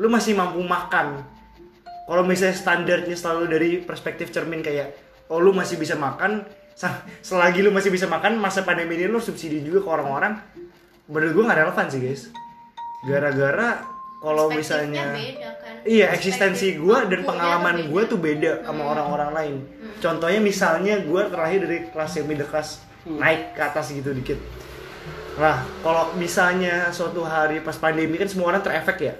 lu 0.00 0.08
masih 0.08 0.32
mampu 0.36 0.60
makan. 0.64 1.20
Kalau 2.08 2.22
misalnya 2.26 2.56
standarnya 2.56 3.14
selalu 3.14 3.44
dari 3.46 3.68
perspektif 3.84 4.32
cermin 4.34 4.64
kayak, 4.64 4.96
oh 5.30 5.38
lu 5.38 5.52
masih 5.54 5.76
bisa 5.78 5.94
makan, 5.94 6.42
selagi 7.20 7.60
lu 7.60 7.70
masih 7.70 7.92
bisa 7.92 8.08
makan, 8.08 8.40
masa 8.40 8.64
pandemi 8.64 8.96
ini 8.96 9.06
lu 9.06 9.20
subsidi 9.20 9.60
juga 9.62 9.84
ke 9.84 9.88
orang-orang, 9.90 10.32
menurut 11.06 11.32
gue 11.36 11.44
gak 11.46 11.60
relevan 11.60 11.86
sih 11.86 12.00
guys. 12.02 12.22
Gara-gara 13.06 13.86
kalau 14.20 14.52
misalnya 14.52 15.16
beda 15.16 15.50
kan. 15.56 15.74
Iya, 15.88 16.12
eksistensi 16.12 16.76
gue 16.76 16.98
dan 17.08 17.20
pengalaman 17.24 17.88
gue 17.88 18.02
tuh 18.04 18.20
beda 18.20 18.64
sama 18.68 18.92
orang-orang 18.92 19.30
lain. 19.32 19.56
Contohnya 20.00 20.40
misalnya 20.40 21.00
gue 21.00 21.22
terakhir 21.32 21.60
dari 21.64 21.78
kelas 21.88 22.12
yang 22.20 22.26
middle 22.28 22.48
class 22.48 22.84
naik 23.08 23.56
ke 23.56 23.60
atas 23.64 23.92
gitu 23.96 24.12
dikit. 24.12 24.36
Nah, 25.40 25.64
kalau 25.80 26.12
misalnya 26.20 26.92
suatu 26.92 27.24
hari 27.24 27.64
pas 27.64 27.72
pandemi 27.80 28.20
kan 28.20 28.28
semua 28.28 28.52
orang 28.52 28.60
terefek 28.60 28.98
ya. 29.00 29.14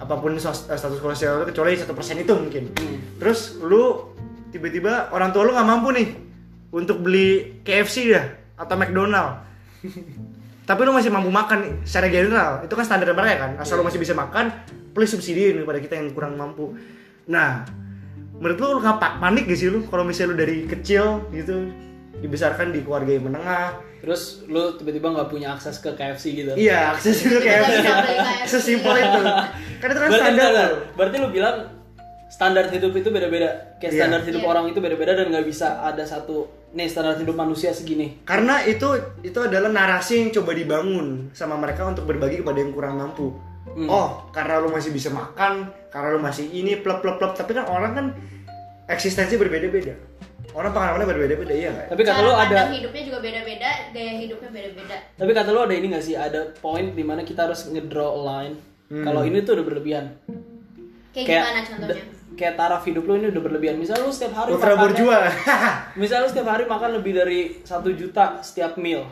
Apa 0.00 0.16
pun 0.16 0.32
eh, 0.32 0.40
status 0.40 0.96
sosial 0.96 1.44
lu 1.44 1.46
kecuali 1.46 1.76
satu 1.76 1.92
persen 1.92 2.16
itu 2.24 2.32
mungkin. 2.32 2.72
Terus 3.20 3.60
lu 3.60 4.16
tiba-tiba 4.48 5.12
orang 5.12 5.28
tua 5.30 5.44
lu 5.44 5.52
nggak 5.52 5.68
mampu 5.68 5.92
nih 5.92 6.08
untuk 6.72 7.04
beli 7.04 7.60
KFC 7.60 8.16
dah 8.16 8.26
atau 8.64 8.74
McDonald. 8.80 9.44
Tapi 10.68 10.80
lu 10.88 10.96
masih 10.96 11.12
mampu 11.12 11.28
makan 11.28 11.84
secara 11.84 12.08
general. 12.08 12.64
Itu 12.64 12.72
kan 12.72 12.88
standar 12.88 13.12
mereka 13.12 13.44
kan. 13.44 13.60
Asal 13.60 13.76
lu 13.76 13.84
masih 13.84 14.00
bisa 14.00 14.16
makan, 14.16 14.48
please 14.96 15.12
subsidiin 15.12 15.60
kepada 15.60 15.84
kita 15.84 16.00
yang 16.00 16.16
kurang 16.16 16.32
mampu. 16.40 16.72
Nah, 17.28 17.68
menurut 18.40 18.56
lu 18.56 18.66
lu 18.72 18.80
nggak 18.80 18.96
pa- 18.96 19.20
panik 19.20 19.44
gak 19.52 19.58
sih 19.60 19.68
lu 19.68 19.84
kalau 19.84 20.00
misalnya 20.00 20.32
lu 20.32 20.36
dari 20.40 20.64
kecil 20.64 21.28
gitu 21.28 21.68
dibesarkan 22.20 22.74
di 22.74 22.82
keluarga 22.82 23.10
yang 23.10 23.24
menengah? 23.26 23.80
Terus 24.02 24.42
lu 24.44 24.74
tiba-tiba 24.74 25.14
nggak 25.14 25.28
punya 25.30 25.54
akses 25.54 25.78
ke 25.78 25.94
KFC 25.94 26.24
gitu. 26.34 26.52
Iya, 26.52 26.92
akses 26.92 27.22
beli 27.22 27.38
KFC. 27.38 27.74
sesimpel 28.50 28.98
itu. 28.98 29.20
Kan 29.78 29.88
itu 29.88 29.98
kan 29.98 30.08
Berarti, 30.10 30.18
standar. 30.18 30.50
bentar, 30.50 30.68
lu. 30.68 30.78
berarti 30.98 31.16
lu 31.18 31.28
bilang 31.30 31.56
standar 32.26 32.64
hidup 32.66 32.92
itu 32.92 33.08
beda-beda. 33.08 33.48
Kayak 33.78 33.92
Iya. 33.92 33.98
standar 34.02 34.20
hidup 34.22 34.42
Iya. 34.42 34.50
orang 34.50 34.64
itu 34.66 34.78
beda-beda 34.78 35.12
dan 35.14 35.26
nggak 35.30 35.46
bisa 35.46 35.80
ada 35.80 36.02
satu 36.02 36.36
nih 36.72 36.88
standar 36.88 37.14
hidup 37.14 37.36
manusia 37.36 37.70
segini. 37.70 38.24
Karena 38.24 38.64
itu 38.64 38.88
itu 39.22 39.38
adalah 39.38 39.68
narasi 39.68 40.18
yang 40.18 40.30
coba 40.32 40.50
dibangun 40.52 41.30
sama 41.30 41.54
mereka 41.54 41.86
untuk 41.86 42.02
berbagi 42.04 42.40
kepada 42.40 42.58
yang 42.58 42.72
kurang 42.72 42.98
mampu. 42.98 43.30
Hmm. 43.62 43.86
Oh, 43.86 44.26
karena 44.30 44.58
lu 44.58 44.68
masih 44.68 44.90
bisa 44.90 45.08
makan, 45.08 45.70
karena 45.88 46.08
lu 46.10 46.20
masih 46.20 46.50
ini 46.50 46.74
plep 46.76 46.98
plep 46.98 47.16
plep. 47.16 47.32
Tapi 47.38 47.54
kan 47.54 47.70
orang 47.70 47.92
kan 47.94 48.06
eksistensi 48.86 49.38
berbeda-beda. 49.38 49.94
Orang 50.52 50.70
pengalamannya 50.76 51.08
berbeda-beda 51.08 51.54
iya 51.56 51.68
nggak? 51.72 51.86
Tapi 51.96 52.02
kata 52.04 52.20
Cara 52.20 52.26
lu 52.28 52.32
ada 52.36 52.60
hidupnya 52.68 53.02
juga 53.08 53.18
beda-beda, 53.24 53.70
gaya 53.96 54.12
hidupnya 54.20 54.50
beda-beda. 54.52 54.96
Tapi 55.16 55.30
kata 55.32 55.48
lu 55.48 55.60
ada 55.64 55.74
ini 55.74 55.86
gak 55.96 56.04
sih? 56.04 56.14
Ada 56.14 56.40
point 56.60 56.92
di 56.92 57.04
mana 57.04 57.24
kita 57.24 57.48
harus 57.48 57.68
ngedraw 57.72 58.12
line. 58.20 58.54
Kalau 58.92 59.24
ini 59.24 59.40
tuh 59.40 59.56
udah 59.56 59.64
berlebihan. 59.64 60.04
Kayak, 61.12 61.28
gimana 61.28 61.60
contohnya? 61.64 62.04
kayak 62.36 62.56
taraf 62.56 62.82
hidup 62.88 63.04
lu 63.04 63.16
ini 63.20 63.26
udah 63.32 63.42
berlebihan. 63.44 63.76
Misal 63.80 64.00
lu 64.04 64.12
setiap 64.12 64.44
hari 64.44 64.56
Ultra 64.56 64.76
bourgeois. 64.76 65.32
Misal 66.00 66.24
lu 66.24 66.28
setiap 66.28 66.48
hari 66.52 66.64
makan 66.68 67.00
lebih 67.00 67.12
dari 67.16 67.38
satu 67.64 67.92
juta 67.92 68.40
setiap 68.44 68.76
meal. 68.76 69.08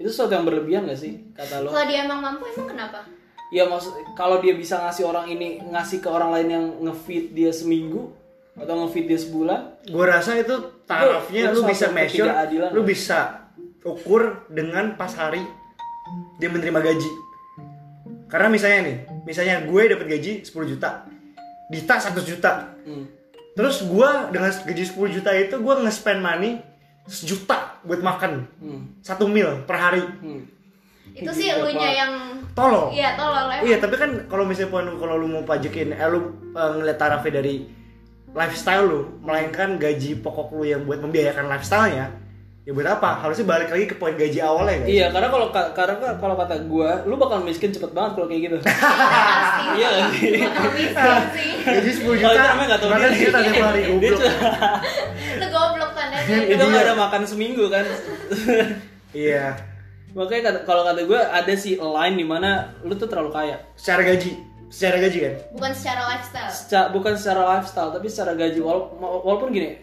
Itu 0.00 0.08
sesuatu 0.08 0.32
yang 0.32 0.48
berlebihan 0.48 0.88
gak 0.88 1.00
sih? 1.00 1.20
Kata 1.36 1.64
lu. 1.64 1.68
Kalau 1.72 1.86
dia 1.88 2.08
emang 2.08 2.20
mampu 2.24 2.48
emang 2.48 2.68
kenapa? 2.68 3.04
Ya 3.50 3.66
maksud 3.66 3.92
kalau 4.14 4.38
dia 4.38 4.54
bisa 4.54 4.78
ngasih 4.78 5.04
orang 5.10 5.26
ini 5.26 5.58
ngasih 5.74 5.98
ke 5.98 6.06
orang 6.06 6.30
lain 6.30 6.48
yang 6.48 6.64
nge-feed 6.86 7.34
dia 7.34 7.50
seminggu 7.50 8.14
atau 8.60 8.74
nge-feed 8.84 9.06
dia 9.08 9.18
sebulan, 9.18 9.60
gue 9.88 10.04
rasa 10.04 10.36
itu 10.36 10.52
tarafnya 10.84 11.48
lu 11.48 11.64
itu 11.64 11.72
bisa 11.72 11.86
measure, 11.88 12.28
lu 12.70 12.84
bisa 12.84 13.48
ukur 13.80 14.44
dengan 14.52 14.94
pas 14.94 15.08
hari 15.16 15.40
dia 16.36 16.52
menerima 16.52 16.76
gaji. 16.78 17.10
Karena 18.28 18.46
misalnya 18.46 18.80
nih, 18.86 18.96
misalnya 19.24 19.64
gue 19.64 19.82
dapat 19.88 20.06
gaji 20.06 20.32
10 20.44 20.70
juta, 20.70 21.08
Dita 21.72 21.96
1 21.96 22.14
juta. 22.20 22.52
hmm. 22.84 23.04
Terus 23.56 23.82
gue 23.82 24.10
dengan 24.30 24.50
gaji 24.52 24.84
10 24.86 25.16
juta 25.16 25.30
itu 25.34 25.54
gue 25.58 25.74
nge-spend 25.82 26.20
money 26.22 26.62
sejuta 27.10 27.80
buat 27.82 27.98
makan 27.98 28.46
Hmm. 28.60 28.82
satu 29.02 29.26
meal 29.26 29.64
per 29.66 29.76
hari. 29.76 30.04
Hmm. 30.04 30.46
Itu 31.10 31.30
sih 31.34 31.50
elunya 31.50 31.90
yang 31.90 32.12
Tolong. 32.50 32.90
Iya, 32.90 33.14
tolol 33.14 33.46
ya. 33.46 33.58
Iya, 33.62 33.76
tapi 33.78 33.94
kan 33.94 34.10
kalau 34.26 34.42
misalnya 34.42 34.74
pun 34.74 34.84
kalau 34.98 35.14
lu 35.14 35.30
mau 35.30 35.46
pajakin, 35.46 35.94
eh, 35.94 36.08
lu 36.10 36.18
eh, 36.50 36.70
ngeliat 36.76 36.98
tarafnya 36.98 37.38
dari 37.38 37.62
lifestyle 38.32 38.84
lu, 38.84 39.00
melainkan 39.20 39.74
gaji 39.76 40.16
pokok 40.16 40.52
lu 40.52 40.64
yang 40.64 40.82
buat 40.82 40.98
membiayakan 40.98 41.46
lifestyle-nya, 41.46 42.06
ya 42.60 42.70
buat 42.70 42.86
apa? 42.88 43.18
Harusnya 43.18 43.42
balik 43.44 43.68
lagi 43.68 43.84
ke 43.84 43.94
poin 43.94 44.14
gaji 44.14 44.38
awalnya 44.38 44.76
kan? 44.76 44.86
Iya, 44.86 45.06
karena 45.08 45.28
kalau 45.28 45.46
ka- 45.48 45.72
karena 45.72 45.94
kalau 46.14 46.34
kata 46.34 46.56
gua, 46.64 47.02
lu 47.04 47.16
bakal 47.16 47.40
miskin 47.40 47.68
cepet 47.68 47.90
banget 47.90 48.14
kalau 48.14 48.26
kayak 48.26 48.42
gitu. 48.44 48.56
Iya 49.70 49.86
nggak 49.88 50.10
sih? 50.12 50.30
Gaji 51.60 51.90
10 51.92 52.02
Oh, 52.02 52.14
juta, 52.16 52.42
makan 52.56 53.00
diri. 53.04 53.14
dia 53.16 53.30
tanya 53.30 53.50
hari 53.62 53.80
goblok. 53.86 54.20
Lu 55.36 55.46
goblok 55.48 55.90
kan 55.92 56.06
ya. 56.10 56.20
itu 56.48 56.58
nggak 56.60 56.82
ada 56.82 56.94
makan 56.96 57.22
seminggu 57.22 57.64
kan. 57.66 57.84
Iya, 59.10 59.58
Makanya 60.10 60.62
kalau 60.62 60.82
kata 60.82 61.02
gua 61.02 61.18
ada 61.28 61.50
sih 61.52 61.74
line 61.74 62.14
di 62.14 62.22
mana 62.22 62.62
lu 62.80 62.94
tuh 62.94 63.06
terlalu 63.06 63.30
kaya. 63.30 63.58
secara 63.74 64.02
gaji, 64.04 64.38
secara 64.70 64.96
gaji 65.02 65.18
kan? 65.20 65.34
Bukan 65.52 65.72
secara 65.74 66.02
lifestyle. 66.14 66.50
Seca- 66.54 66.88
bukan 66.88 67.12
secara 67.18 67.42
lifestyle 67.52 67.90
tapi 67.90 68.06
secara 68.06 68.32
gaji 68.32 68.62
Wala- 68.62 68.88
walaupun 68.96 69.50
gini 69.50 69.74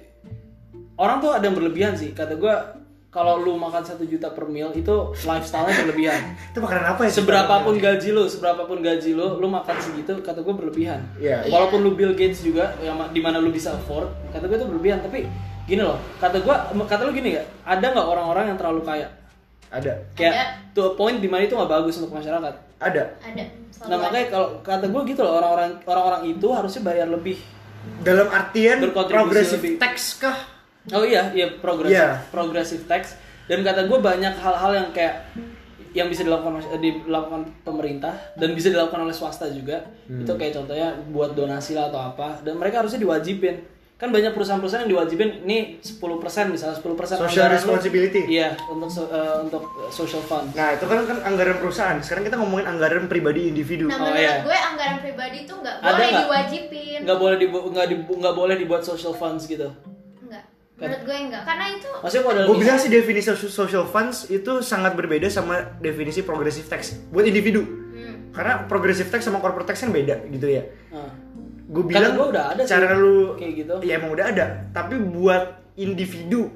orang 0.98 1.22
tuh 1.22 1.29
ada 1.36 1.46
yang 1.46 1.53
berlebihan 1.53 1.94
sih 1.94 2.10
kata 2.12 2.34
gua 2.36 2.74
kalau 3.08 3.39
lu 3.41 3.58
makan 3.58 3.82
satu 3.82 4.03
juta 4.03 4.29
per 4.29 4.46
meal 4.46 4.70
itu 4.77 4.94
lifestyle-nya 5.25 5.89
berlebihan. 5.89 6.22
Itu 6.53 6.60
makanan 6.62 6.86
apa 6.94 7.01
ya? 7.08 7.12
Seberapapun 7.17 7.79
gaji 7.79 8.13
lu, 8.13 8.29
seberapapun 8.29 8.84
gaji 8.84 9.15
lu, 9.15 9.41
lu 9.41 9.48
makan 9.50 9.74
segitu 9.79 10.22
kata 10.22 10.44
gue 10.46 10.53
berlebihan. 10.53 11.01
Iya. 11.17 11.50
Walaupun 11.50 11.82
lu 11.82 11.98
Bill 11.98 12.13
Gates 12.13 12.46
juga 12.46 12.77
yang 12.84 13.00
di 13.10 13.17
mana 13.24 13.41
lu 13.41 13.50
bisa 13.50 13.74
afford, 13.74 14.12
kata 14.29 14.46
gue 14.46 14.60
itu 14.60 14.67
berlebihan. 14.70 15.01
Tapi 15.01 15.25
gini 15.65 15.82
loh, 15.82 15.98
kata 16.22 16.46
gue, 16.46 16.56
kata 16.86 17.01
lu 17.10 17.15
gini 17.15 17.39
gak? 17.41 17.48
Ada 17.65 17.86
nggak 17.96 18.08
orang-orang 18.12 18.53
yang 18.53 18.58
terlalu 18.60 18.82
kaya? 18.86 19.08
Ada. 19.72 19.94
Kayak 20.13 20.34
Ada. 20.38 20.44
to 20.77 20.82
a 20.86 20.91
point 20.94 21.17
di 21.17 21.32
mana 21.32 21.48
itu 21.48 21.56
nggak 21.58 21.72
bagus 21.74 21.98
untuk 21.98 22.12
masyarakat. 22.13 22.53
Ada. 22.78 23.04
ada 23.20 23.44
selalu 23.74 23.90
Nah 23.90 23.98
makanya 23.98 24.28
kalau 24.30 24.48
kata 24.62 24.86
gue 24.86 25.02
gitu 25.10 25.22
loh 25.22 25.34
orang-orang 25.38 25.72
orang-orang 25.84 26.22
itu 26.30 26.48
harusnya 26.50 26.82
bayar 26.86 27.08
lebih. 27.10 27.38
Dalam 28.04 28.28
artian 28.28 28.78
Berkontribusi 28.84 29.18
progressive 29.24 29.62
lebih. 29.64 29.74
tax 29.80 29.96
kah? 30.20 30.38
Oh 30.92 31.04
iya, 31.04 31.32
iya 31.32 31.48
progresif, 31.58 31.98
Iya. 31.98 32.10
progressive 32.30 32.84
tax. 32.86 33.16
Dan 33.48 33.64
kata 33.64 33.88
gue 33.88 34.00
banyak 34.00 34.34
hal-hal 34.36 34.72
yang 34.76 34.90
kayak 34.92 35.24
yang 35.96 36.08
bisa 36.08 36.22
dilakukan 36.22 36.62
eh, 36.68 36.78
dilakukan 36.78 37.42
pemerintah 37.64 38.14
dan 38.36 38.54
bisa 38.54 38.70
dilakukan 38.70 39.02
oleh 39.02 39.16
swasta 39.16 39.50
juga. 39.50 39.88
Hmm. 40.06 40.22
Itu 40.22 40.36
kayak 40.36 40.54
contohnya 40.54 40.94
buat 41.10 41.34
donasi 41.34 41.74
lah 41.74 41.90
atau 41.90 42.02
apa. 42.04 42.44
Dan 42.44 42.56
mereka 42.56 42.84
harusnya 42.84 43.00
diwajibin. 43.00 43.77
Kan 43.98 44.13
banyak 44.13 44.30
perusahaan-perusahaan 44.30 44.86
yang 44.86 44.94
diwajibin 44.94 45.42
nih 45.42 45.82
10% 45.82 45.98
misalnya 46.48 46.77
10% 46.77 47.18
Social 47.18 47.25
anggaran 47.25 47.50
lu- 47.50 47.58
responsibility. 47.58 48.22
Iya, 48.30 48.54
untuk 48.70 48.88
so- 48.88 49.10
eh, 49.10 49.42
untuk 49.42 49.63
social 49.89 50.22
fund. 50.22 50.54
Nah, 50.54 50.70
itu 50.72 50.86
kan 50.86 51.01
kan 51.04 51.18
anggaran 51.25 51.58
perusahaan. 51.58 51.98
Sekarang 52.00 52.22
kita 52.22 52.38
ngomongin 52.38 52.70
anggaran 52.70 53.06
pribadi 53.06 53.50
individu. 53.50 53.89
Nah 53.89 53.98
Oh, 53.98 54.06
menurut 54.06 54.22
iya. 54.22 54.46
gue 54.46 54.54
anggaran 54.54 54.98
pribadi 55.01 55.38
tuh 55.44 55.58
nggak 55.58 55.75
boleh 55.80 55.98
nggak? 56.06 56.22
diwajibin. 56.24 57.00
Nggak 57.01 57.18
boleh 57.18 57.38
dibu 57.38 57.58
nggak 57.68 57.88
dibu- 57.89 58.16
nggak 58.16 58.36
boleh 58.36 58.56
dibuat 58.56 58.82
social 58.82 59.12
funds 59.12 59.44
gitu. 59.44 59.66
Enggak. 60.20 60.46
Menurut 60.77 61.01
gue 61.04 61.18
enggak. 61.18 61.42
Karena 61.42 61.66
itu 61.68 61.89
Maksudnya 61.98 62.46
Gue 62.46 62.58
bilang 62.62 62.77
sih 62.77 62.92
definisi 62.94 63.25
social- 63.27 63.50
social 63.51 63.86
funds 63.88 64.30
itu 64.30 64.62
sangat 64.62 64.94
berbeda 64.94 65.25
sama 65.27 65.74
definisi 65.75 66.22
progressive 66.22 66.70
tax 66.70 67.01
buat 67.10 67.25
individu. 67.25 67.66
hmm, 67.66 68.30
Karena 68.30 68.62
progressive 68.63 69.10
tax 69.10 69.25
sama 69.25 69.42
corporate 69.42 69.66
tax 69.68 69.82
kan 69.82 69.89
beda 69.89 70.22
gitu 70.30 70.46
ya. 70.48 70.62
Nah. 70.94 71.25
Gue 71.68 71.84
Kata 71.84 71.92
bilang 71.92 72.14
gua 72.16 72.28
udah 72.32 72.46
ada 72.56 72.62
sih 72.64 72.72
cara 72.72 72.96
lu 72.96 73.36
kayak 73.36 73.54
gitu. 73.60 73.76
Ya 73.84 74.00
emang 74.00 74.16
udah 74.16 74.26
ada, 74.32 74.46
tapi 74.72 74.96
buat 75.00 75.76
individu 75.76 76.48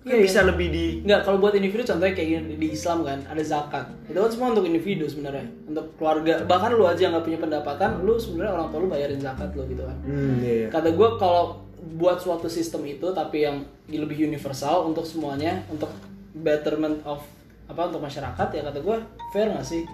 kan 0.00 0.16
Iya, 0.16 0.24
bisa 0.24 0.40
iya. 0.40 0.48
lebih 0.48 0.68
di 0.72 0.84
Enggak, 1.04 1.20
kalau 1.28 1.36
buat 1.44 1.52
individu 1.52 1.84
contohnya 1.84 2.16
kayak 2.16 2.28
gini 2.32 2.54
di 2.56 2.68
Islam 2.72 3.04
kan 3.04 3.20
ada 3.28 3.42
zakat. 3.44 3.84
Itu 4.08 4.16
kan 4.16 4.30
semua 4.32 4.48
untuk 4.56 4.64
individu 4.64 5.04
sebenarnya, 5.04 5.44
untuk 5.68 5.92
keluarga. 6.00 6.40
Bahkan 6.48 6.68
lu 6.72 6.88
aja 6.88 7.00
yang 7.04 7.12
nggak 7.12 7.26
punya 7.28 7.40
pendapatan, 7.44 7.90
lu 8.00 8.16
sebenarnya 8.16 8.52
orang 8.56 8.66
tua 8.72 8.80
lu 8.80 8.88
bayarin 8.88 9.20
zakat 9.20 9.52
lo 9.52 9.68
gitu 9.68 9.84
kan. 9.84 9.96
Hmm, 10.00 10.40
iya, 10.40 10.52
iya. 10.64 10.68
Kata 10.72 10.88
gue 10.96 11.08
kalau 11.20 11.68
buat 12.00 12.16
suatu 12.16 12.48
sistem 12.48 12.88
itu 12.88 13.12
tapi 13.12 13.44
yang 13.44 13.60
lebih 13.92 14.24
universal 14.24 14.88
untuk 14.88 15.04
semuanya, 15.04 15.60
untuk 15.68 15.92
betterment 16.32 17.04
of 17.04 17.20
apa 17.68 17.92
untuk 17.92 18.00
masyarakat 18.00 18.48
ya 18.56 18.62
kata 18.66 18.80
gue 18.80 18.96
fair 19.36 19.52
nggak 19.52 19.68
sih? 19.68 19.84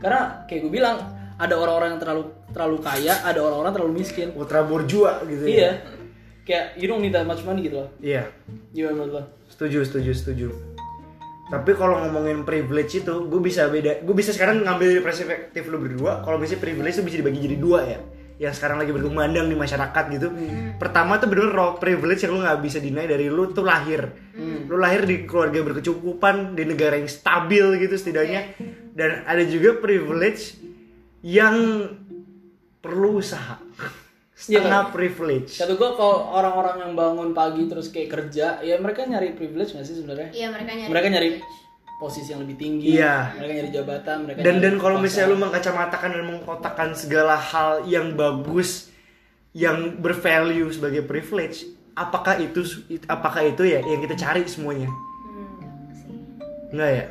Karena 0.00 0.40
kayak 0.48 0.60
gue 0.64 0.72
bilang 0.72 0.96
ada 1.40 1.54
orang-orang 1.56 1.96
yang 1.96 2.00
terlalu 2.04 2.24
terlalu 2.52 2.78
kaya, 2.84 3.14
ada 3.24 3.40
orang-orang 3.40 3.72
terlalu 3.72 3.92
miskin. 4.04 4.28
Ultra 4.36 4.60
bourgeois 4.60 5.24
gitu 5.24 5.48
ya. 5.48 5.56
Iya. 5.56 5.70
Kayak 6.44 6.64
you 6.76 6.86
don't 6.86 7.00
need 7.00 7.16
that 7.16 7.24
much 7.24 7.40
money 7.48 7.64
gitu 7.64 7.80
loh. 7.80 7.88
Iya. 8.04 8.28
Gimana 8.76 8.92
menurut 8.92 9.12
lo? 9.16 9.22
Setuju, 9.48 9.88
setuju, 9.88 10.10
setuju. 10.12 10.48
Tapi 11.50 11.74
kalau 11.74 11.98
ngomongin 12.06 12.46
privilege 12.46 13.02
itu, 13.02 13.14
gue 13.26 13.40
bisa 13.42 13.66
beda. 13.66 14.06
Gue 14.06 14.14
bisa 14.14 14.30
sekarang 14.30 14.62
ngambil 14.62 15.02
perspektif 15.02 15.66
lu 15.66 15.82
berdua. 15.82 16.22
Kalau 16.22 16.38
misalnya 16.38 16.62
privilege 16.62 16.94
itu 17.00 17.04
bisa 17.10 17.16
dibagi 17.18 17.42
jadi 17.42 17.56
dua 17.58 17.80
ya. 17.82 17.98
Yang 18.40 18.62
sekarang 18.62 18.78
lagi 18.80 18.94
berkembang 18.94 19.34
di 19.34 19.58
masyarakat 19.58 20.04
gitu. 20.14 20.28
Pertama 20.78 21.18
tuh 21.18 21.28
bener 21.28 21.50
raw 21.50 21.76
privilege 21.76 22.22
yang 22.22 22.38
lu 22.38 22.40
nggak 22.40 22.60
bisa 22.62 22.78
deny 22.78 23.04
dari 23.04 23.26
lu 23.26 23.50
tuh 23.50 23.66
lahir. 23.66 24.14
Lu 24.70 24.78
lahir 24.78 25.02
di 25.04 25.26
keluarga 25.26 25.60
berkecukupan, 25.60 26.54
di 26.54 26.64
negara 26.64 26.96
yang 26.96 27.10
stabil 27.10 27.82
gitu 27.82 27.98
setidaknya. 27.98 28.54
Dan 28.94 29.26
ada 29.26 29.42
juga 29.42 29.76
privilege 29.82 30.69
yang 31.22 31.56
perlu 32.78 33.18
usaha. 33.18 33.60
Iya, 34.40 34.64
Setengah 34.64 34.88
privilege. 34.88 35.52
Kata 35.54 35.74
gue 35.74 35.90
kalau 35.94 36.32
orang-orang 36.32 36.76
yang 36.80 36.92
bangun 36.94 37.30
pagi 37.30 37.68
terus 37.68 37.88
kayak 37.88 38.08
kerja, 38.08 38.56
ya 38.60 38.80
mereka 38.80 39.04
nyari 39.04 39.32
privilege 39.32 39.76
gak 39.76 39.84
sih 39.84 40.00
sebenarnya? 40.00 40.32
iya 40.32 40.48
mereka 40.48 40.72
nyari. 40.72 40.88
Mereka 40.88 41.06
nyari 41.08 41.28
privilege. 41.36 41.58
posisi 42.00 42.32
yang 42.32 42.40
lebih 42.40 42.56
tinggi, 42.56 42.96
Iya. 42.96 43.36
mereka 43.36 43.52
nyari 43.54 43.70
jabatan, 43.70 44.16
mereka 44.24 44.38
dan 44.40 44.54
nyari 44.54 44.64
dan 44.64 44.74
kalau 44.74 44.96
misalnya 44.98 45.28
lu 45.28 45.38
mengkacamatakan 45.38 46.08
dan 46.10 46.24
mengkotakkan 46.24 46.88
segala 46.94 47.36
hal 47.36 47.84
yang 47.84 48.16
bagus 48.16 48.88
yang 49.52 50.00
bervalue 50.00 50.72
sebagai 50.72 51.04
privilege 51.04 51.68
apakah 51.92 52.40
itu 52.40 52.64
apakah 53.04 53.44
itu 53.44 53.68
ya 53.68 53.84
yang 53.84 54.00
kita 54.00 54.16
cari 54.16 54.48
semuanya 54.48 54.88
Hmm, 54.88 55.60
enggak 55.60 55.92
sih. 55.92 56.12
enggak 56.72 56.90
ya 56.90 57.04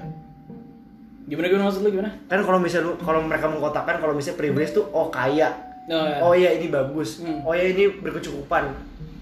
gimana 1.30 1.46
gimana 1.48 1.64
maksud 1.64 1.82
lu 1.82 1.90
gimana? 1.92 2.10
kan 2.26 2.42
kalau 2.42 2.58
misalnya 2.58 2.88
lu 2.88 2.98
kalau 2.98 3.22
mereka 3.22 3.46
mengkotakkan 3.48 3.96
kalau 3.96 4.12
misalnya 4.12 4.38
privilege 4.38 4.74
tuh 4.74 4.90
oh 4.90 5.08
kaya 5.08 5.70
Oh, 5.88 5.98
ya. 5.98 6.18
oh 6.20 6.34
iya 6.34 6.50
ini 6.52 6.68
bagus 6.68 7.18
Hmm. 7.18 7.42
oh 7.42 7.50
iya 7.52 7.70
ini 7.70 7.90
berkecukupan 7.96 8.70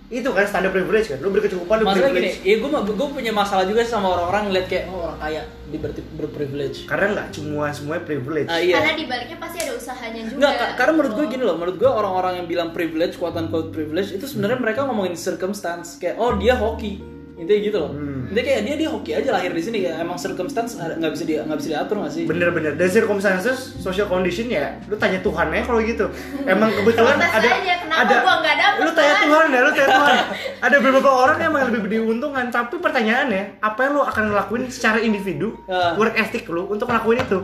itu 0.10 0.24
kan 0.26 0.44
standar 0.44 0.68
privilege 0.70 1.08
kan 1.08 1.16
lu 1.18 1.30
berkecukupan 1.30 1.76
lu 1.78 1.86
Masalah 1.86 2.00
gini, 2.10 2.28
privilege 2.28 2.38
ya 2.42 2.56
gue 2.58 2.70
gue 2.94 3.08
punya 3.10 3.32
masalah 3.34 3.64
juga 3.64 3.84
sama 3.84 4.08
orang-orang 4.10 4.44
ngeliat 4.46 4.66
kayak 4.66 4.84
oh 4.88 5.00
orang 5.02 5.16
kaya 5.18 5.42
di 5.66 5.78
ber 5.78 5.92
berprivilege. 6.14 6.84
karena 6.86 7.08
nggak 7.14 7.28
semua 7.34 7.66
semuanya 7.70 8.04
privilege 8.06 8.48
Ah 8.48 8.56
iya. 8.58 8.76
Karena 8.78 8.94
di 8.94 9.06
baliknya 9.06 9.36
pasti 9.38 9.58
ada 9.62 9.74
usahanya 9.74 10.22
juga. 10.22 10.36
Enggak, 10.38 10.54
ka- 10.54 10.74
karena 10.78 10.92
menurut 10.94 11.14
gue 11.14 11.26
gini 11.30 11.44
loh, 11.46 11.56
menurut 11.56 11.76
gue 11.78 11.90
orang-orang 11.90 12.34
yang 12.36 12.48
bilang 12.48 12.70
privilege, 12.72 13.16
quote 13.16 13.36
unquote 13.38 13.70
privilege 13.70 14.12
itu 14.12 14.24
sebenarnya 14.24 14.56
mereka 14.58 14.84
ngomongin 14.84 15.16
circumstance 15.16 15.96
kayak 15.98 16.16
oh 16.16 16.36
dia 16.36 16.56
hoki, 16.56 17.00
intinya 17.38 17.62
gitu 17.62 17.78
loh. 17.78 17.92
Hmm. 17.92 18.26
Intinya 18.28 18.44
kayak 18.44 18.62
dia 18.64 18.76
dia 18.76 18.90
hoki 18.90 19.12
aja 19.14 19.30
lahir 19.32 19.52
di 19.52 19.62
sini 19.62 19.78
kayak 19.80 20.02
emang 20.02 20.18
circumstance 20.18 20.76
ada- 20.76 20.98
nggak 20.98 21.12
bisa 21.12 21.24
dia 21.24 21.40
nggak 21.42 21.54
bisa 21.56 21.70
diatur 21.72 21.96
nggak 21.98 22.12
sih? 22.12 22.24
bener-bener 22.26 22.74
dan 22.74 22.90
circumstances 22.90 23.58
social 23.78 24.06
condition 24.06 24.48
ya 24.48 24.74
lu 24.84 24.96
tanya 24.96 25.22
Tuhan 25.22 25.48
ya 25.48 25.62
kalau 25.62 25.80
gitu 25.80 26.06
emang 26.44 26.70
kebetulan 26.74 27.16
ada 27.16 27.30
aja, 27.30 27.74
kenapa 27.78 28.02
ada 28.02 28.16
gua 28.20 28.34
nggak 28.38 28.56
dapet, 28.58 28.80
lu 28.80 28.92
tanya 28.92 29.16
Tuhan? 29.22 29.46
Ya 29.48 29.60
lu 29.60 29.72
tanya 29.72 29.90
Tuhan 29.94 30.16
ada 30.60 30.76
beberapa 30.80 31.10
orang 31.16 31.38
yang 31.38 31.52
emang 31.52 31.64
lebih 31.70 31.90
diuntungkan 31.94 32.46
tapi 32.50 32.76
pertanyaannya 32.78 33.44
apa 33.60 33.80
yang 33.80 33.92
lu 33.94 34.04
akan 34.04 34.24
ngelakuin 34.28 34.64
secara 34.68 34.98
individu 35.00 35.54
Ah. 35.66 35.94
work 35.96 36.18
ethic 36.18 36.44
lu 36.48 36.66
untuk 36.66 36.86
ngelakuin 36.86 37.22
itu 37.22 37.40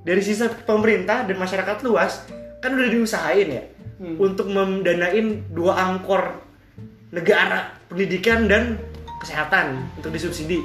dari 0.00 0.18
sisi 0.18 0.44
pemerintah 0.62 1.22
dan 1.22 1.36
masyarakat 1.36 1.78
luas 1.82 2.26
kan 2.58 2.74
udah 2.74 2.90
diusahain 2.90 3.48
ya 3.48 3.64
Hmm. 3.96 4.14
untuk 4.16 4.46
mendanain 4.46 5.42
dua 5.48 5.74
angkor 5.74 6.38
negara 7.08 7.74
pendidikan 7.86 8.46
dan 8.46 8.78
kesehatan 9.18 9.84
untuk 9.98 10.10
disubsidi. 10.10 10.62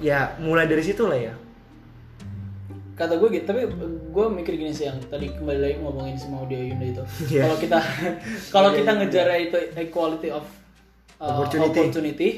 Ya 0.00 0.34
mulai 0.40 0.64
dari 0.64 0.80
situ 0.80 1.04
lah 1.04 1.18
ya. 1.18 1.34
Kata 2.96 3.16
gue 3.16 3.28
gitu 3.32 3.44
tapi 3.48 3.64
gue 4.12 4.26
mikir 4.28 4.60
gini 4.60 4.72
sih 4.72 4.84
yang 4.88 5.00
tadi 5.08 5.32
kembali 5.32 5.60
lagi 5.60 5.76
ngomongin 5.80 6.16
si 6.16 6.28
Maudio 6.28 6.60
Yunda 6.60 6.84
itu. 6.84 7.02
Iya. 7.32 7.48
kalau 7.48 7.56
kita 7.56 7.78
kalau 8.52 8.70
kita 8.76 8.90
ngejar 8.96 9.26
itu 9.40 9.58
equality 9.76 10.28
of 10.32 10.44
uh, 11.16 11.40
Opportunity. 11.40 11.80
opportunity, 11.80 12.28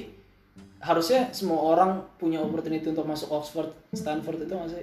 harusnya 0.82 1.30
semua 1.34 1.62
orang 1.62 2.02
punya 2.18 2.42
opportunity 2.42 2.86
untuk 2.90 3.06
masuk 3.06 3.30
Oxford 3.30 3.70
Stanford 3.94 4.46
itu 4.46 4.54
masih 4.54 4.82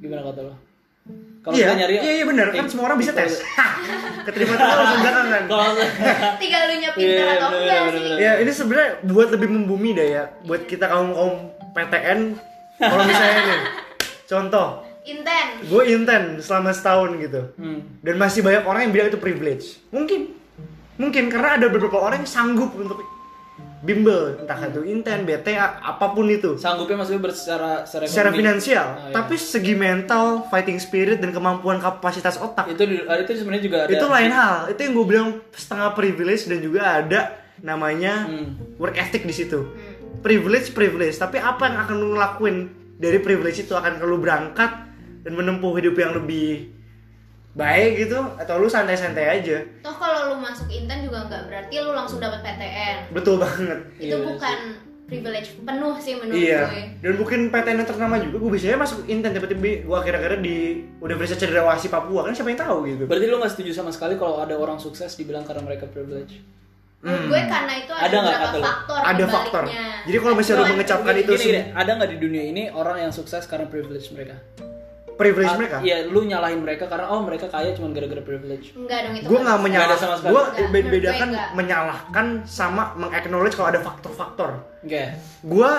gimana 0.00 0.20
kata 0.28 0.52
lo 0.52 0.54
kalau 1.46 1.54
iya, 1.62 1.70
kita 1.70 1.78
nyari 1.78 1.94
iya, 2.02 2.12
iya 2.18 2.24
benar 2.26 2.46
kan 2.50 2.66
semua 2.66 2.84
orang 2.90 2.98
bisa 2.98 3.14
tes. 3.14 3.38
Keterima 4.26 4.58
tuh 4.58 4.66
langsung 4.66 5.00
belakangan. 5.06 5.42
kalau 5.46 5.72
Tinggal 6.42 6.62
lu 6.66 6.74
nya 6.82 6.90
Iya, 6.90 6.98
pinter 6.98 7.26
atau 7.38 7.48
bener, 7.54 7.62
enggak 7.62 7.80
bener, 7.86 8.02
sih. 8.02 8.14
Ya 8.18 8.32
ini 8.42 8.50
sebenarnya 8.50 8.90
buat 9.06 9.28
lebih 9.30 9.48
membumi 9.54 9.90
dah 9.94 10.06
ya, 10.10 10.24
buat 10.42 10.66
kita 10.66 10.90
kaum 10.90 11.14
kaum 11.14 11.34
PTN. 11.70 12.20
Kalau 12.82 13.04
misalnya 13.06 13.40
nih, 13.46 13.60
contoh, 14.26 14.68
Inten. 15.06 15.46
gue 15.70 15.82
inten 15.86 16.24
selama 16.42 16.74
setahun 16.74 17.14
gitu, 17.22 17.40
hmm. 17.56 18.02
dan 18.02 18.14
masih 18.18 18.42
banyak 18.42 18.66
orang 18.66 18.90
yang 18.90 18.92
bilang 18.92 19.08
itu 19.14 19.20
privilege. 19.22 19.78
Mungkin, 19.94 20.34
mungkin 20.98 21.30
karena 21.30 21.62
ada 21.62 21.66
beberapa 21.70 22.02
orang 22.02 22.26
yang 22.26 22.28
sanggup 22.28 22.74
untuk 22.74 23.00
bimbel, 23.78 24.40
entah 24.40 24.56
itu 24.62 24.80
inten, 24.82 25.22
BTA, 25.22 25.56
apa 25.78 26.10
pun 26.10 26.24
itu. 26.26 26.56
sanggupnya 26.56 26.96
maksudnya 26.96 27.20
secara, 27.30 27.70
Secara 27.84 28.04
ekonomi. 28.28 28.38
finansial, 28.38 28.86
Ah, 28.88 28.98
iya. 29.02 29.12
tapi 29.12 29.34
segi 29.36 29.74
mental, 29.74 30.24
fighting 30.46 30.76
spirit 30.76 31.18
dan 31.18 31.30
kemampuan 31.30 31.76
kapasitas 31.76 32.36
otak 32.36 32.66
itu 32.66 32.82
itu 33.22 33.32
sebenarnya 33.36 33.62
juga 33.62 33.78
ada 33.82 33.92
itu 33.92 34.06
lain 34.06 34.30
hal 34.30 34.56
itu 34.68 34.80
yang 34.80 34.92
gue 34.92 35.06
bilang 35.06 35.28
setengah 35.52 35.92
privilege 35.92 36.44
dan 36.44 36.58
juga 36.58 36.80
ada 36.94 37.20
namanya 37.58 38.24
Hmm. 38.24 38.56
work 38.76 38.94
ethic 38.94 39.22
di 39.22 39.32
situ 39.32 39.68
privilege 40.18 40.72
privilege 40.72 41.16
tapi 41.16 41.36
apa 41.36 41.62
yang 41.62 41.76
akan 41.78 41.94
lu 41.94 42.08
ngelakuin 42.10 42.56
dari 42.96 43.18
privilege 43.18 43.60
itu 43.60 43.72
akan 43.72 44.00
lu 44.00 44.16
berangkat 44.16 44.72
dan 45.20 45.32
menempuh 45.32 45.72
hidup 45.74 45.94
yang 45.94 46.12
lebih 46.14 46.75
baik 47.56 48.04
gitu 48.04 48.20
atau 48.36 48.60
lu 48.60 48.68
santai-santai 48.68 49.40
aja 49.40 49.64
Toh 49.80 49.96
kalau 49.96 50.28
lu 50.28 50.36
masuk 50.38 50.68
Inten 50.68 51.02
juga 51.02 51.24
nggak 51.24 51.42
berarti 51.48 51.74
lu 51.80 51.96
langsung 51.96 52.20
dapat 52.20 52.44
PTN. 52.44 52.96
betul 53.10 53.40
banget 53.40 53.80
Itu 53.96 54.12
Iya 54.12 54.16
bukan 54.20 54.58
privilege 55.06 55.48
penuh 55.62 55.94
sih 55.96 56.18
menurut 56.18 56.34
iya 56.36 56.66
gue. 56.66 56.82
dan 56.98 57.12
bukan 57.14 57.40
PTN 57.48 57.78
yang 57.78 57.88
ternama 57.88 58.18
juga 58.18 58.36
gue 58.42 58.50
bisa 58.52 58.74
masuk 58.74 59.06
inten 59.06 59.30
tiba-tiba 59.30 59.86
gue 59.86 59.96
akhir-akhir 59.96 60.42
di 60.42 60.82
Universitas 60.98 61.40
Cendrawasih 61.40 61.88
Papua 61.88 62.26
kan 62.26 62.34
siapa 62.34 62.50
yang 62.50 62.60
tahu 62.60 62.76
gitu 62.84 63.02
berarti 63.06 63.24
lu 63.24 63.38
nggak 63.38 63.52
setuju 63.54 63.70
sama 63.72 63.94
sekali 63.94 64.18
kalau 64.18 64.42
ada 64.42 64.58
orang 64.58 64.76
sukses 64.76 65.14
dibilang 65.14 65.46
karena 65.46 65.62
mereka 65.62 65.86
privilege 65.86 66.42
Menurut 66.96 67.28
gue 67.28 67.40
karena 67.46 67.72
itu 67.78 67.92
ada, 67.92 68.02
Ada 68.02 68.16
beberapa 68.18 68.40
kata 68.42 68.56
lu? 68.56 68.64
faktor 68.66 68.98
Ada 68.98 69.24
faktor. 69.28 69.62
Jadi 70.08 70.16
kalau 70.18 70.34
misalnya 70.34 70.58
lu 70.58 70.66
mengecapkan 70.74 71.12
gini, 71.12 71.22
itu 71.22 71.32
gini, 71.36 71.44
gini, 71.46 71.60
ada 71.70 71.90
nggak 71.92 72.10
di 72.10 72.18
dunia 72.18 72.42
ini 72.42 72.62
orang 72.72 72.96
yang 72.98 73.12
sukses 73.14 73.46
karena 73.46 73.66
privilege 73.68 74.10
mereka? 74.10 74.34
Privilege 75.16 75.48
Ah, 75.50 75.58
mereka. 75.58 75.76
Iya, 75.80 75.96
lu 76.06 76.20
nyalahin 76.22 76.60
mereka 76.60 76.84
karena 76.86 77.08
oh 77.08 77.20
mereka 77.20 77.48
kaya 77.48 77.72
cuma 77.72 77.88
gara-gara 77.90 78.20
privilege. 78.20 78.72
Enggak 78.72 79.08
dong 79.08 79.14
itu. 79.16 79.26
Gue 79.26 79.36
kan 79.36 79.44
nggak 79.44 79.56
bisa. 79.56 79.64
menyalah, 79.64 79.84
Nggak 79.84 79.96
ada 79.96 80.04
sama 80.04 80.14
sekali. 80.14 80.30
gue 80.30 80.42
gue 80.44 80.80
bedakan 80.92 81.28
menyalahkan 81.52 82.26
sama 82.44 82.82
mengaknowledge 82.94 83.54
kalau 83.54 83.68
ada 83.68 83.80
faktor-faktor. 83.80 84.50
Oke. 84.80 85.02
Gue 85.42 85.72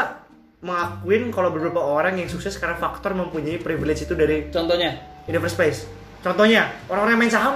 mengakuin 0.57 1.29
kalau 1.29 1.53
beberapa 1.53 1.77
orang 1.77 2.17
yang 2.17 2.25
sukses 2.25 2.57
karena 2.57 2.73
faktor 2.75 3.13
mempunyai 3.13 3.57
privilege 3.57 4.03
itu 4.03 4.17
dari 4.17 4.49
Contohnya, 4.49 4.97
in 5.25 5.33
the 5.33 5.39
first 5.39 5.53
place. 5.53 5.85
Contohnya 6.19 6.73
orang-orang 6.89 7.13
yang 7.13 7.21
main 7.21 7.31
saham, 7.31 7.55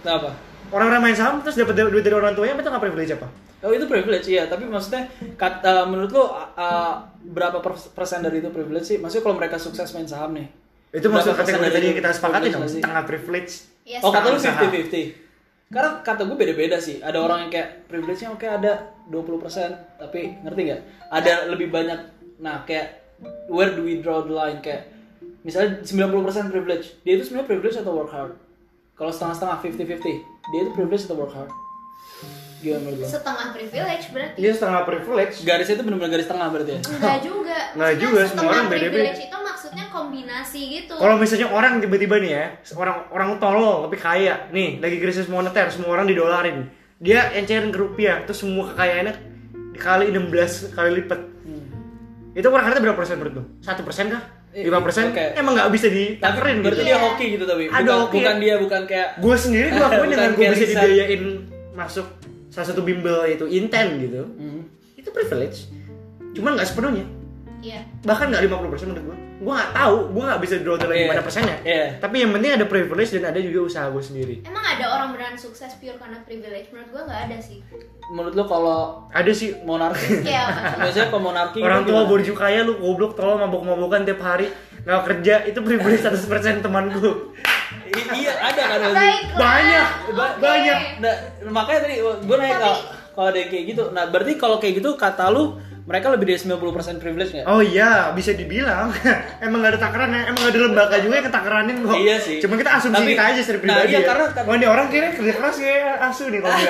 apa? 0.00 0.30
orang-orang 0.70 1.02
main 1.02 1.16
saham 1.18 1.42
terus 1.42 1.58
dapat 1.58 1.74
duit 1.82 2.00
dari 2.00 2.14
orang 2.14 2.32
tuanya 2.32 2.54
itu 2.54 2.70
nggak 2.70 2.84
privilege 2.84 3.12
apa? 3.12 3.26
Oh 3.58 3.74
itu 3.74 3.90
privilege 3.90 4.30
ya, 4.30 4.46
tapi 4.46 4.70
maksudnya 4.70 5.10
kata 5.34 5.90
menurut 5.90 6.14
lu 6.14 6.22
uh, 6.22 6.30
uh, 6.54 6.94
berapa 7.26 7.58
pers- 7.58 7.90
persen 7.90 8.22
dari 8.22 8.38
itu 8.38 8.54
privilege 8.54 8.86
sih? 8.86 9.02
Maksudnya 9.02 9.26
kalau 9.26 9.34
mereka 9.34 9.58
sukses 9.58 9.90
main 9.90 10.06
saham 10.06 10.30
nih. 10.38 10.46
Itu 10.88 11.06
masuk 11.12 11.36
kategori 11.36 11.68
tadi 11.68 11.86
kita 11.94 12.08
sepakati 12.10 12.46
dong, 12.48 12.64
setengah 12.64 13.04
privilege. 13.04 13.52
Iya, 13.84 13.98
Oh 14.04 14.12
kata 14.12 14.32
lu 14.32 14.36
Usaha. 14.36 14.60
50-50 14.68 15.72
Karena 15.72 15.90
kata 16.00 16.28
gue 16.28 16.36
beda-beda 16.36 16.76
sih 16.76 17.00
Ada 17.00 17.16
orang 17.20 17.48
yang 17.48 17.50
kayak 17.52 17.88
privilege-nya 17.88 18.36
oke 18.36 18.44
ada 18.44 18.72
20% 19.08 19.96
Tapi 19.96 20.20
ngerti 20.44 20.60
nggak? 20.68 20.80
Ada 21.08 21.48
lebih 21.48 21.72
banyak 21.72 21.96
Nah 22.40 22.68
kayak 22.68 23.00
Where 23.48 23.72
do 23.72 23.88
we 23.88 24.04
draw 24.04 24.24
the 24.24 24.32
line? 24.32 24.60
Kayak 24.60 24.92
Misalnya 25.40 25.80
90% 25.80 26.52
privilege 26.52 27.00
Dia 27.00 27.16
itu 27.16 27.24
sebenarnya 27.24 27.48
privilege 27.48 27.76
atau 27.80 27.96
work 27.96 28.12
hard? 28.12 28.36
Kalau 28.92 29.08
setengah-setengah 29.08 29.56
50-50 29.64 30.52
Dia 30.52 30.60
itu 30.64 30.72
privilege 30.76 31.04
atau 31.08 31.16
work 31.16 31.32
hard? 31.32 31.52
Gimana 32.58 32.80
menurut 32.82 33.06
setengah 33.06 33.46
privilege 33.54 34.04
berarti. 34.10 34.38
Dia 34.42 34.50
setengah 34.50 34.82
privilege. 34.82 35.34
Garisnya 35.46 35.74
itu 35.78 35.84
benar-benar 35.86 36.10
garis 36.10 36.26
tengah 36.26 36.48
berarti 36.50 36.72
ya? 36.74 36.80
Enggak 36.82 37.18
juga. 37.22 37.58
Nggak 37.78 37.90
Maksudnya 37.94 38.02
juga, 38.02 38.20
semua 38.26 38.50
orang 38.50 38.66
beda-beda. 38.66 38.90
privilege 38.98 39.22
itu 39.30 39.36
maksudnya 39.68 39.92
kombinasi 39.92 40.60
gitu. 40.80 40.96
Kalau 40.96 41.20
misalnya 41.20 41.52
orang 41.52 41.76
tiba-tiba 41.84 42.16
nih 42.16 42.30
ya, 42.32 42.44
orang 42.72 42.96
orang 43.12 43.28
tolol 43.36 43.84
tapi 43.84 44.00
kaya, 44.00 44.48
nih 44.48 44.80
lagi 44.80 44.96
krisis 44.96 45.28
moneter, 45.28 45.68
semua 45.68 45.92
orang 45.92 46.08
didolarin, 46.08 46.72
dia 46.96 47.28
encerin 47.36 47.68
ke 47.68 47.76
rupiah, 47.76 48.24
terus 48.24 48.40
semua 48.40 48.72
kekayaannya 48.72 49.14
dikali 49.76 50.08
16 50.08 50.72
kali 50.72 50.90
lipat. 51.04 51.20
Itu 52.32 52.48
orang 52.48 52.70
harta 52.70 52.80
berapa 52.80 52.96
persen 52.96 53.20
menurut 53.20 53.34
lu? 53.34 53.44
Satu 53.60 53.84
persen 53.84 54.08
kah? 54.08 54.22
Eh, 54.56 54.64
Lima 54.64 54.80
persen? 54.80 55.12
oke. 55.12 55.36
Emang 55.36 55.52
nggak 55.52 55.68
bisa 55.68 55.92
Tapi 55.92 56.16
ditakerin 56.16 56.56
berarti 56.64 56.80
gitu. 56.80 56.88
dia 56.88 56.96
hoki 56.96 57.26
gitu 57.36 57.44
tapi 57.44 57.62
Ada 57.68 57.82
bukan, 57.84 57.98
hoki 58.00 58.16
bukan 58.16 58.36
dia 58.40 58.54
bukan 58.56 58.80
kayak 58.88 59.08
Gue 59.20 59.36
sendiri 59.36 59.68
gue 59.76 59.84
akuin 59.84 60.10
dengan 60.16 60.30
gue 60.32 60.46
bisa 60.56 60.66
dibiayain 60.72 61.22
masuk 61.76 62.06
salah 62.48 62.66
satu 62.72 62.80
bimbel 62.80 63.28
yaitu 63.28 63.44
Inten 63.44 64.00
gitu. 64.00 64.22
Hmm. 64.24 64.64
Itu 64.96 65.12
privilege. 65.12 65.68
Cuman 66.32 66.56
nggak 66.56 66.68
sepenuhnya. 66.72 67.17
Iya. 67.58 67.80
Bahkan 68.00 68.26
nggak 68.28 68.42
50% 68.44 68.86
menurut 68.86 69.04
gue. 69.04 69.16
Gue 69.38 69.52
nggak 69.52 69.70
tahu, 69.72 69.96
gue 70.10 70.22
nggak 70.24 70.40
bisa 70.40 70.54
draw 70.58 70.74
the 70.74 70.84
line 70.84 70.94
Iya. 70.96 71.04
gimana 71.04 71.22
persennya. 71.22 71.56
Iya. 71.60 71.86
Tapi 71.96 72.16
yang 72.18 72.30
penting 72.30 72.50
ada 72.52 72.64
privilege 72.64 73.10
dan 73.12 73.24
ada 73.26 73.38
juga 73.38 73.58
usaha 73.64 73.86
gue 73.86 74.00
sendiri. 74.00 74.36
Emang 74.42 74.64
ada 74.64 74.84
orang 74.88 75.08
beneran 75.10 75.34
sukses 75.34 75.74
pure 75.74 75.94
karena 75.94 76.18
privilege? 76.22 76.68
Menurut 76.68 76.88
gua 76.88 77.02
nggak 77.04 77.20
ada 77.24 77.36
sih. 77.38 77.58
Menurut 78.08 78.32
lo 78.32 78.44
kalau 78.44 78.78
Ada 79.10 79.30
sih 79.30 79.48
monarki 79.60 80.22
apa? 80.28 80.80
Biasanya 80.80 81.06
kalau 81.08 81.22
monarki 81.24 81.58
orang 81.60 81.82
tua 81.82 82.00
borju 82.04 82.32
kaya 82.32 82.62
lu 82.62 82.76
goblok 82.76 83.14
tolong 83.14 83.38
mabok-mabokan 83.40 84.02
tiap 84.02 84.20
hari 84.20 84.48
nggak 84.80 85.02
kerja 85.04 85.34
itu 85.44 85.58
privilege 85.60 86.00
100% 86.00 86.24
teman 86.58 86.88
gue 86.88 87.12
I- 87.90 88.08
iya 88.16 88.32
ada 88.38 88.62
kan. 88.70 88.78
Banyak, 89.34 89.86
Ba- 90.10 90.32
Oke. 90.32 90.40
banyak. 90.40 90.78
Nah, 90.98 91.14
makanya 91.46 91.80
tadi 91.82 91.94
gue 92.00 92.36
nanya 92.36 92.56
kalau 92.58 92.78
kalau 93.10 93.28
ada 93.28 93.38
yang 93.38 93.50
kayak 93.50 93.64
gitu. 93.66 93.84
Nah, 93.90 94.04
berarti 94.06 94.32
kalau 94.34 94.56
kayak 94.56 94.78
gitu 94.78 94.94
kata 94.94 95.28
lu 95.28 95.58
mereka 95.88 96.12
lebih 96.12 96.28
dari 96.28 96.36
90% 96.36 97.00
privilege 97.00 97.32
nggak? 97.32 97.46
oh 97.48 97.64
iya 97.64 98.12
bisa 98.12 98.36
dibilang. 98.36 98.92
Emang 99.44 99.64
gak 99.64 99.72
ada 99.72 99.80
takaran 99.88 100.12
ya 100.12 100.28
emang 100.28 100.40
gak 100.44 100.52
ada 100.52 100.60
lembaga 100.68 100.96
juga 101.00 101.14
yang 101.16 101.26
ketakaranin 101.32 101.76
kok. 101.80 101.96
Iya 101.96 102.16
sih. 102.20 102.38
cuma 102.44 102.54
kita 102.60 102.70
asumsi 102.76 103.00
Tapi- 103.00 103.12
kita 103.16 103.24
aja 103.24 103.40
secara 103.40 103.56
nah, 103.56 103.62
pribadi 103.64 103.88
iya, 103.88 103.98
ya. 103.98 104.04
karena- 104.04 104.28
wah 104.44 104.54
ini 104.60 104.66
orang 104.68 104.86
kira 104.92 105.08
kerja 105.16 105.32
keras 105.32 105.56
kayak 105.56 105.96
asu 106.12 106.24
nih 106.28 106.40
kalau 106.44 106.58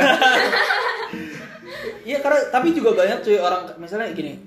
Iya 2.09 2.19
karena 2.25 2.41
tapi 2.49 2.69
juga 2.73 2.91
banyak 2.97 3.19
cuy 3.21 3.37
orang 3.37 3.63
misalnya 3.77 4.09
gini 4.17 4.41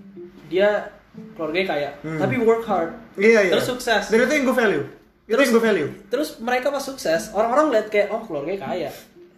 dia 0.49 0.89
keluarganya 1.37 1.67
kaya 1.77 1.89
tapi 2.01 2.35
work 2.41 2.65
hard 2.65 2.95
iya 3.19 3.45
iya. 3.45 3.51
terus 3.53 3.67
sukses. 3.69 4.09
Dan 4.09 4.25
itu 4.25 4.33
yang 4.33 4.45
gue 4.49 4.57
value. 4.57 4.85
Itu 5.29 5.37
yang 5.37 5.53
gue 5.53 5.63
value. 5.63 5.89
terus 6.09 6.39
mereka 6.41 6.73
pas 6.73 6.81
sukses 6.81 7.29
orang-orang 7.35 7.75
lihat 7.77 7.87
kayak 7.93 8.07
oh 8.09 8.23
keluarganya 8.23 8.71
kaya. 8.71 8.89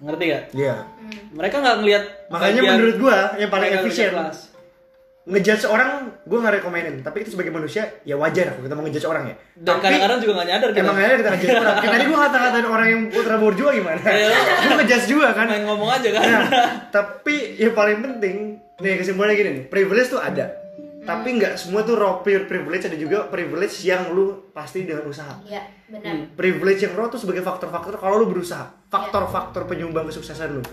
Ngerti 0.04 0.24
gak? 0.30 0.44
iya. 0.56 0.76
Mereka 1.32 1.56
nggak 1.64 1.78
ngelihat 1.80 2.04
makanya 2.28 2.62
menurut 2.76 2.98
gue 3.02 3.18
yang 3.40 3.50
paling 3.52 3.70
efisien. 3.82 4.12
Ngejudge 5.24 5.64
orang 5.72 6.12
gue 6.28 6.36
nggak 6.36 6.60
rekomenin 6.60 7.00
tapi 7.00 7.24
itu 7.24 7.32
sebagai 7.32 7.56
manusia 7.56 7.88
ya 8.04 8.20
wajar 8.20 8.60
kalau 8.60 8.68
kita 8.68 8.76
mau 8.76 8.84
ngejudge 8.84 9.08
orang 9.08 9.24
ya 9.32 9.36
dan 9.56 9.80
kadang-kadang 9.80 10.20
juga 10.20 10.34
nggak 10.36 10.50
nyadar 10.52 10.70
kita 10.76 10.84
Emang 10.84 10.98
aja 11.00 11.16
kita 11.16 11.30
ngejudge 11.32 11.58
orang. 11.64 11.76
Kayak 11.80 11.94
tadi 11.96 12.04
gue 12.04 12.18
ngata-ngatain 12.20 12.68
orang 12.68 12.88
yang 12.92 13.02
ultra 13.08 13.36
borjua 13.40 13.70
gimana? 13.72 14.02
Iya. 14.04 14.28
gue 14.36 14.74
ngejudge 14.84 15.06
juga 15.08 15.28
kan. 15.32 15.46
main 15.48 15.64
ngomong 15.64 15.90
aja 15.96 16.10
kan 16.12 16.24
Nah, 16.28 16.44
tapi 16.92 17.36
yang 17.56 17.72
paling 17.72 18.04
penting, 18.04 18.36
nih 18.84 19.00
kesimpulannya 19.00 19.36
gini 19.40 19.50
nih, 19.56 19.64
privilege 19.72 20.12
tuh 20.12 20.20
ada. 20.20 20.46
Tapi 21.04 21.28
nggak 21.40 21.60
semua 21.60 21.84
tuh 21.84 22.00
raw 22.00 22.24
pure 22.24 22.48
privilege, 22.48 22.88
ada 22.88 22.96
juga 23.00 23.28
privilege 23.28 23.84
yang 23.84 24.12
lu 24.12 24.52
pasti 24.52 24.88
dengan 24.88 25.08
usaha. 25.08 25.40
Iya, 25.44 25.64
benar. 25.88 26.36
Privilege 26.36 26.84
yang 26.84 26.96
raw 26.96 27.08
tuh 27.12 27.20
sebagai 27.20 27.44
faktor-faktor 27.44 28.00
kalau 28.00 28.24
lu 28.24 28.28
berusaha, 28.28 28.72
faktor-faktor 28.92 29.68
penyumbang 29.68 30.08
kesuksesan 30.08 30.60
lu. 30.60 30.64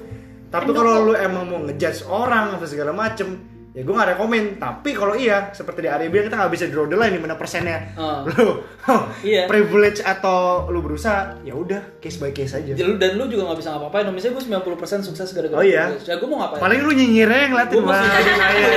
Tapi 0.51 0.71
kalau 0.75 1.11
lu 1.11 1.15
emang 1.15 1.47
mau 1.47 1.61
ngejudge 1.67 2.07
orang 2.07 2.59
apa 2.59 2.67
segala 2.67 2.91
macem, 2.95 3.39
ya 3.71 3.81
gue 3.81 3.95
gak 3.95 4.11
rekomen. 4.11 4.45
Tapi 4.57 4.91
kalau 4.91 5.15
iya, 5.15 5.51
seperti 5.51 5.81
di 5.81 5.89
Arya 5.89 6.07
bilang 6.07 6.27
kita 6.27 6.37
nggak 6.37 6.51
bisa 6.51 6.65
draw 6.67 6.85
the 6.85 6.95
line 6.95 7.13
di 7.13 7.21
mana 7.21 7.35
persennya. 7.35 7.95
Oh. 7.95 8.27
Lu 8.27 8.67
Iya. 9.23 9.47
privilege 9.47 10.01
atau 10.01 10.67
lu 10.67 10.81
berusaha, 10.81 11.39
ya 11.41 11.53
udah 11.53 11.79
case 11.99 12.17
by 12.17 12.31
case 12.31 12.53
aja. 12.53 12.73
Jadi 12.73 12.83
lu- 12.85 12.97
dan 12.97 13.15
lu 13.15 13.27
juga 13.27 13.47
nggak 13.47 13.59
bisa 13.59 13.71
ngapa-ngapain. 13.71 14.11
Misalnya 14.11 14.35
gue 14.35 14.45
90% 14.51 15.05
sukses 15.05 15.29
gara-gara 15.31 15.55
Oh 15.55 15.63
iya. 15.63 15.87
privilege. 15.89 16.07
Ya 16.07 16.15
gue 16.17 16.27
mau 16.27 16.39
ngapain? 16.41 16.61
Paling 16.61 16.81
lu 16.81 16.91
nyinyirnya 16.91 17.39
yang 17.41 17.53
wah 17.53 17.63
masih- 17.63 18.11
jadi 18.11 18.33
kaya. 18.33 18.69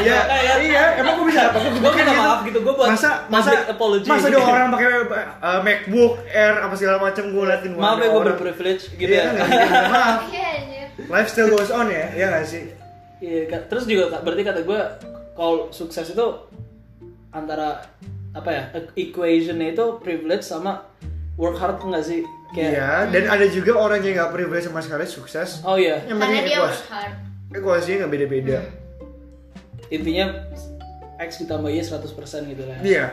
ya, 0.00 0.16
Makanya. 0.16 0.54
iya, 0.62 0.84
emang 0.96 1.14
gue 1.16 1.26
bisa 1.28 1.40
apa? 1.46 1.58
Gua 1.60 1.92
minta 1.92 2.12
maaf 2.14 2.38
gitu, 2.42 2.58
gua 2.60 2.74
buat 2.74 2.88
masa 2.88 3.10
masa 3.28 3.50
apology. 3.68 4.08
masa 4.08 4.26
ada 4.26 4.38
orang 4.38 4.68
pakai 4.70 4.88
uh, 5.36 5.60
MacBook 5.60 6.12
Air 6.26 6.54
apa 6.58 6.74
segala 6.74 6.96
macam 6.98 7.24
gue 7.26 7.44
liatin 7.44 7.70
Maaf 7.74 7.98
ya 7.98 8.08
gue 8.08 8.22
berprivilege 8.24 8.82
gitu 8.94 9.04
Iya, 9.06 9.20
ya. 9.20 9.24
kan, 9.26 9.34
mungkin. 9.36 9.68
maaf. 9.92 10.18
Iya, 10.26 10.46
anjir. 10.56 10.86
Life 11.06 11.28
still 11.28 11.48
goes 11.48 11.68
on 11.68 11.86
ya, 11.86 12.08
ya 12.10 12.26
nggak 12.30 12.46
sih? 12.46 12.64
Iya, 13.26 13.58
terus 13.66 13.84
juga 13.84 14.06
Kak, 14.08 14.22
berarti 14.22 14.42
kata 14.46 14.60
gue 14.62 14.80
kalau 15.34 15.66
sukses 15.68 16.06
itu 16.06 16.26
antara 17.28 17.82
apa 18.30 18.50
ya 18.52 18.62
equationnya 18.94 19.74
itu 19.74 19.84
privilege 19.98 20.46
sama 20.46 20.86
work 21.34 21.58
hard 21.58 21.82
enggak 21.82 22.06
sih? 22.06 22.22
Iya, 22.54 23.10
dan 23.10 23.26
ada 23.26 23.46
juga 23.50 23.74
orang 23.74 23.98
yang 24.00 24.14
nggak 24.16 24.30
privilege 24.30 24.70
sama 24.70 24.78
sekali 24.78 25.02
sukses. 25.04 25.60
Oh 25.66 25.74
iya, 25.74 25.98
Yang 26.06 26.14
Karena 26.14 26.22
penting 26.22 26.44
dia 26.46 26.56
equas. 26.56 26.70
work 26.70 26.86
hard. 26.88 27.12
Equasinya 27.50 27.96
nggak 28.00 28.12
beda-beda. 28.12 28.58
intinya 29.86 30.26
X 31.16 31.42
ditambah 31.42 31.70
Y 31.70 31.78
100% 31.78 32.10
gitu 32.46 32.62
lah. 32.66 32.78
Iya. 32.82 33.06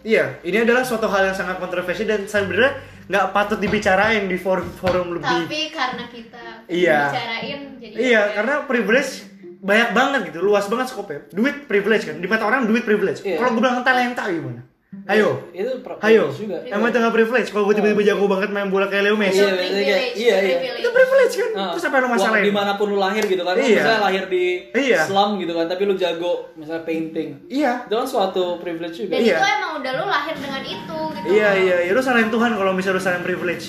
Iya, 0.00 0.38
ini 0.40 0.62
adalah 0.62 0.80
suatu 0.80 1.04
hal 1.06 1.28
yang 1.28 1.36
sangat 1.36 1.58
kontroversial 1.58 2.06
dan 2.06 2.24
sebenarnya 2.24 2.78
nggak 3.04 3.26
patut 3.30 3.58
dibicarain 3.58 4.24
di 4.24 4.38
forum-forum 4.38 5.18
lebih. 5.18 5.26
Tapi 5.44 5.60
karena 5.68 6.04
kita 6.06 6.42
Iya. 6.66 6.98
bicarain 7.04 7.60
jadi 7.76 7.92
Iya, 7.94 8.22
karena 8.32 8.54
privilege 8.64 9.25
banyak 9.66 9.90
banget 9.90 10.20
gitu, 10.30 10.38
luas 10.40 10.64
banget 10.66 10.86
skopnya. 10.88 11.26
Duit 11.28 11.66
privilege 11.66 12.06
kan, 12.06 12.16
di 12.16 12.26
mata 12.26 12.46
orang 12.46 12.64
duit 12.64 12.86
privilege. 12.86 13.20
Iya. 13.20 13.36
Kalau 13.36 13.50
gue 13.52 13.60
bilang 13.60 13.82
talenta 13.82 14.22
gimana? 14.26 14.62
Ayo, 15.06 15.52
Itu 15.52 15.82
ayo. 16.00 16.32
juga. 16.32 16.56
Emang 16.64 16.88
itu 16.88 16.96
nggak 16.96 17.12
privilege? 17.12 17.48
Kalau 17.52 17.68
gue 17.68 17.74
tiba-tiba 17.74 18.02
jago 18.02 18.24
banget 18.26 18.48
main 18.48 18.72
bola 18.72 18.88
kayak 18.88 19.04
Leo 19.04 19.14
Messi, 19.14 19.38
Iya, 19.38 19.52
iya, 19.52 19.98
iya. 20.16 20.34
privilege. 20.40 20.78
itu 20.78 20.88
privilege 20.88 21.34
kan? 21.36 21.50
Ah, 21.52 21.70
Terus 21.76 21.84
apa 21.84 21.96
wah, 21.98 22.10
masalahin? 22.10 22.44
di 22.44 22.54
mana 22.54 22.72
pun 22.74 22.86
lu 22.88 22.96
lahir 22.96 23.22
gitu 23.22 23.42
kan, 23.44 23.54
Lu 23.54 23.60
Iya. 23.60 23.76
misalnya 23.76 24.00
lahir 24.00 24.24
di 24.26 24.44
Iya. 24.72 25.00
slum 25.04 25.30
gitu 25.36 25.52
kan, 25.52 25.66
tapi 25.68 25.82
lu 25.84 25.94
jago 25.94 26.32
misalnya 26.54 26.82
painting, 26.82 27.28
Iya. 27.46 27.72
itu 27.84 27.94
kan 27.94 28.06
suatu 28.08 28.44
privilege 28.56 28.96
juga. 28.96 29.12
Dan 29.12 29.20
Iya. 29.20 29.36
itu 29.36 29.46
emang 29.52 29.72
udah 29.76 29.92
lu 29.92 30.04
lahir 30.08 30.34
dengan 30.34 30.62
itu 30.64 30.98
gitu. 31.12 31.26
Iya 31.28 31.50
iya, 31.54 31.76
iya 31.84 31.92
lu 31.92 32.00
salahin 32.00 32.30
Tuhan 32.30 32.50
kalau 32.54 32.72
misalnya 32.72 32.96
lu 32.96 33.02
salahin 33.02 33.22
privilege. 33.22 33.64